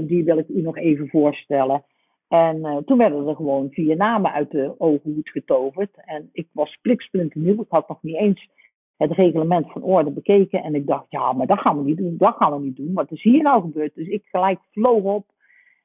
die 0.01 0.23
wil 0.23 0.37
ik 0.37 0.47
u 0.47 0.61
nog 0.61 0.77
even 0.77 1.07
voorstellen. 1.07 1.83
En 2.27 2.83
toen 2.85 2.97
werden 2.97 3.27
er 3.27 3.35
gewoon 3.35 3.67
vier 3.71 3.95
namen 3.95 4.31
uit 4.31 4.51
de 4.51 4.75
ogenhoed 4.77 5.29
getoverd. 5.29 5.89
En 6.05 6.29
ik 6.33 6.47
was 6.51 6.79
nieuw. 7.33 7.61
Ik 7.61 7.65
had 7.69 7.87
nog 7.87 8.01
niet 8.01 8.17
eens 8.17 8.49
het 9.01 9.11
reglement 9.11 9.71
van 9.71 9.83
orde 9.83 10.11
bekeken. 10.11 10.63
En 10.63 10.75
ik 10.75 10.87
dacht, 10.87 11.05
ja, 11.09 11.33
maar 11.33 11.47
dat 11.47 11.59
gaan 11.59 11.77
we 11.77 11.83
niet 11.83 11.97
doen. 11.97 12.15
Dat 12.17 12.35
gaan 12.37 12.53
we 12.53 12.65
niet 12.65 12.75
doen. 12.75 12.93
Wat 12.93 13.11
is 13.11 13.23
hier 13.23 13.41
nou 13.41 13.61
gebeurd? 13.61 13.95
Dus 13.95 14.07
ik 14.07 14.23
gelijk 14.25 14.59
vloog 14.71 15.03
op 15.03 15.25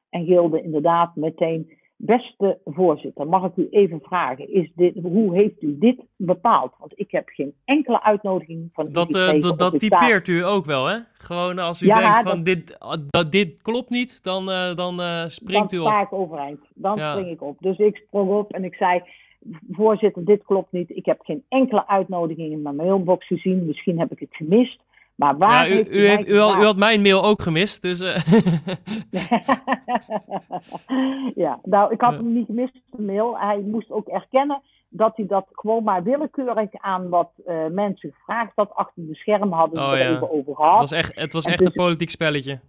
en 0.09 0.25
gilde 0.25 0.61
inderdaad 0.61 1.15
meteen 1.15 1.77
Beste 1.99 2.59
voorzitter, 2.65 3.27
mag 3.27 3.43
ik 3.43 3.55
u 3.55 3.67
even 3.69 3.99
vragen, 4.01 4.53
is 4.53 4.71
dit, 4.75 4.93
hoe 5.01 5.35
heeft 5.35 5.61
u 5.61 5.77
dit 5.77 6.01
bepaald? 6.15 6.73
Want 6.79 6.91
ik 6.95 7.11
heb 7.11 7.29
geen 7.29 7.53
enkele 7.65 8.03
uitnodiging 8.03 8.69
van 8.73 8.91
Dat, 8.91 9.15
uh, 9.15 9.41
dat, 9.41 9.59
dat 9.59 9.79
typeert 9.79 10.27
u 10.27 10.45
ook 10.45 10.65
wel, 10.65 10.85
hè? 10.85 10.97
Gewoon 11.13 11.59
als 11.59 11.81
u 11.81 11.87
denkt 11.87 12.29
van 12.29 12.43
dit, 12.43 12.77
dat, 13.09 13.31
dit 13.31 13.61
klopt 13.61 13.89
niet, 13.89 14.23
dan, 14.23 14.49
uh, 14.49 14.75
dan 14.75 14.99
uh, 14.99 15.25
springt 15.25 15.69
dan 15.69 15.79
u 15.79 15.81
op. 15.81 15.87
Dan 15.87 15.93
sta 15.93 16.01
ik 16.01 16.13
overeind, 16.13 16.59
dan 16.75 16.97
ja. 16.97 17.11
spring 17.11 17.31
ik 17.31 17.41
op. 17.41 17.57
Dus 17.59 17.77
ik 17.77 17.95
sprong 17.95 18.31
op 18.31 18.51
en 18.51 18.63
ik 18.63 18.73
zei, 18.73 19.01
voorzitter, 19.71 20.25
dit 20.25 20.43
klopt 20.43 20.71
niet. 20.71 20.95
Ik 20.95 21.05
heb 21.05 21.19
geen 21.21 21.43
enkele 21.49 21.87
uitnodiging 21.87 22.51
in 22.51 22.61
mijn 22.61 22.75
mailbox 22.75 23.27
gezien, 23.27 23.65
misschien 23.65 23.99
heb 23.99 24.11
ik 24.11 24.19
het 24.19 24.35
gemist. 24.35 24.79
Maar 25.15 25.37
waar 25.37 25.69
ja, 25.69 25.75
u, 25.75 25.85
u, 25.89 26.07
heeft, 26.07 26.27
u, 26.27 26.37
had, 26.37 26.57
u, 26.57 26.63
had, 26.63 26.77
mijn 26.77 27.01
mail 27.01 27.23
ook 27.23 27.41
gemist, 27.41 27.81
dus... 27.81 28.01
Uh... 28.01 28.17
ja, 31.43 31.59
nou, 31.63 31.93
ik 31.93 32.01
had 32.01 32.13
hem 32.13 32.33
niet 32.33 32.45
gemist, 32.45 32.73
de 32.91 33.01
mail. 33.01 33.37
Hij 33.39 33.59
moest 33.59 33.91
ook 33.91 34.07
erkennen 34.07 34.61
dat 34.89 35.15
hij 35.15 35.25
dat 35.25 35.47
gewoon 35.51 35.83
maar 35.83 36.03
willekeurig 36.03 36.69
aan 36.71 37.09
wat 37.09 37.29
uh, 37.47 37.65
mensen 37.67 38.13
gevraagd 38.13 38.51
had. 38.55 38.75
Achter 38.75 39.07
de 39.07 39.15
schermen 39.15 39.57
hadden 39.57 39.79
oh, 39.79 39.91
we 39.91 39.97
ja. 39.97 40.03
het 40.03 40.15
even 40.15 40.31
over 40.31 40.55
gehad. 40.55 40.79
Het 40.79 40.89
was 40.89 40.91
echt, 40.91 41.15
het 41.15 41.33
was 41.33 41.45
echt 41.45 41.57
dus, 41.57 41.67
een 41.67 41.73
politiek 41.73 42.09
spelletje. 42.09 42.59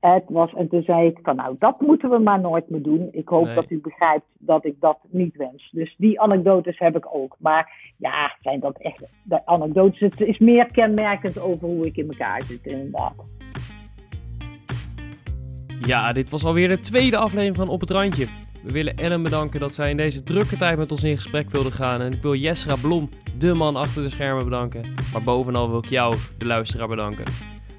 Het 0.00 0.24
was, 0.28 0.54
en 0.54 0.68
toen 0.68 0.82
zei 0.82 1.06
ik 1.06 1.18
van 1.22 1.36
nou, 1.36 1.56
dat 1.58 1.80
moeten 1.80 2.10
we 2.10 2.18
maar 2.18 2.40
nooit 2.40 2.70
meer 2.70 2.82
doen. 2.82 3.08
Ik 3.12 3.28
hoop 3.28 3.44
Nee. 3.44 3.54
dat 3.54 3.70
u 3.70 3.80
begrijpt 3.80 4.24
dat 4.38 4.64
ik 4.64 4.74
dat 4.80 4.98
niet 5.10 5.36
wens. 5.36 5.68
Dus 5.72 5.94
die 5.98 6.20
anekdotes 6.20 6.78
heb 6.78 6.96
ik 6.96 7.14
ook. 7.14 7.36
Maar 7.38 7.92
ja, 7.96 8.36
zijn 8.40 8.60
dat 8.60 8.78
echt 8.78 9.02
de 9.22 9.46
anekdotes? 9.46 10.00
Het 10.00 10.20
is 10.20 10.38
meer 10.38 10.66
kenmerkend 10.72 11.38
over 11.40 11.68
hoe 11.68 11.86
ik 11.86 11.96
in 11.96 12.08
elkaar 12.08 12.42
zit, 12.42 12.66
inderdaad. 12.66 13.14
Ja, 15.80 16.12
dit 16.12 16.30
was 16.30 16.44
alweer 16.44 16.68
de 16.68 16.78
tweede 16.78 17.16
aflevering 17.16 17.56
van 17.56 17.68
Op 17.68 17.80
het 17.80 17.90
Randje. 17.90 18.26
We 18.62 18.72
willen 18.72 18.96
Ellen 18.96 19.22
bedanken 19.22 19.60
dat 19.60 19.74
zij 19.74 19.90
in 19.90 19.96
deze 19.96 20.22
drukke 20.22 20.56
tijd 20.56 20.78
met 20.78 20.90
ons 20.90 21.04
in 21.04 21.14
gesprek 21.14 21.50
wilde 21.50 21.70
gaan. 21.70 22.00
En 22.00 22.12
ik 22.12 22.22
wil 22.22 22.34
Jesra 22.34 22.74
Blom, 22.82 23.08
de 23.38 23.54
man 23.54 23.76
achter 23.76 24.02
de 24.02 24.08
schermen, 24.08 24.44
bedanken. 24.44 24.94
Maar 25.12 25.22
bovenal 25.22 25.68
wil 25.70 25.78
ik 25.78 25.88
jou, 25.88 26.14
de 26.38 26.46
luisteraar, 26.46 26.88
bedanken. 26.88 27.24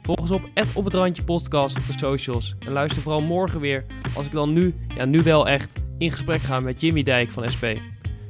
Volg 0.07 0.19
ons 0.19 0.31
op 0.31 0.49
Op 0.73 0.85
het 0.85 0.93
Randje 0.93 1.23
podcast 1.23 1.77
op 1.77 1.87
de 1.87 1.93
socials. 1.97 2.55
En 2.65 2.71
luister 2.71 3.01
vooral 3.01 3.21
morgen 3.21 3.59
weer, 3.59 3.85
als 4.15 4.25
ik 4.25 4.31
dan 4.31 4.53
nu, 4.53 4.73
ja 4.95 5.05
nu 5.05 5.23
wel 5.23 5.47
echt, 5.47 5.69
in 5.97 6.11
gesprek 6.11 6.41
ga 6.41 6.59
met 6.59 6.81
Jimmy 6.81 7.03
Dijk 7.03 7.31
van 7.31 7.47
SP. 7.53 7.65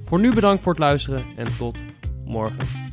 Voor 0.03 0.19
nu 0.19 0.33
bedankt 0.33 0.63
voor 0.63 0.71
het 0.71 0.81
luisteren 0.81 1.25
en 1.35 1.57
tot 1.57 1.77
morgen. 2.25 2.86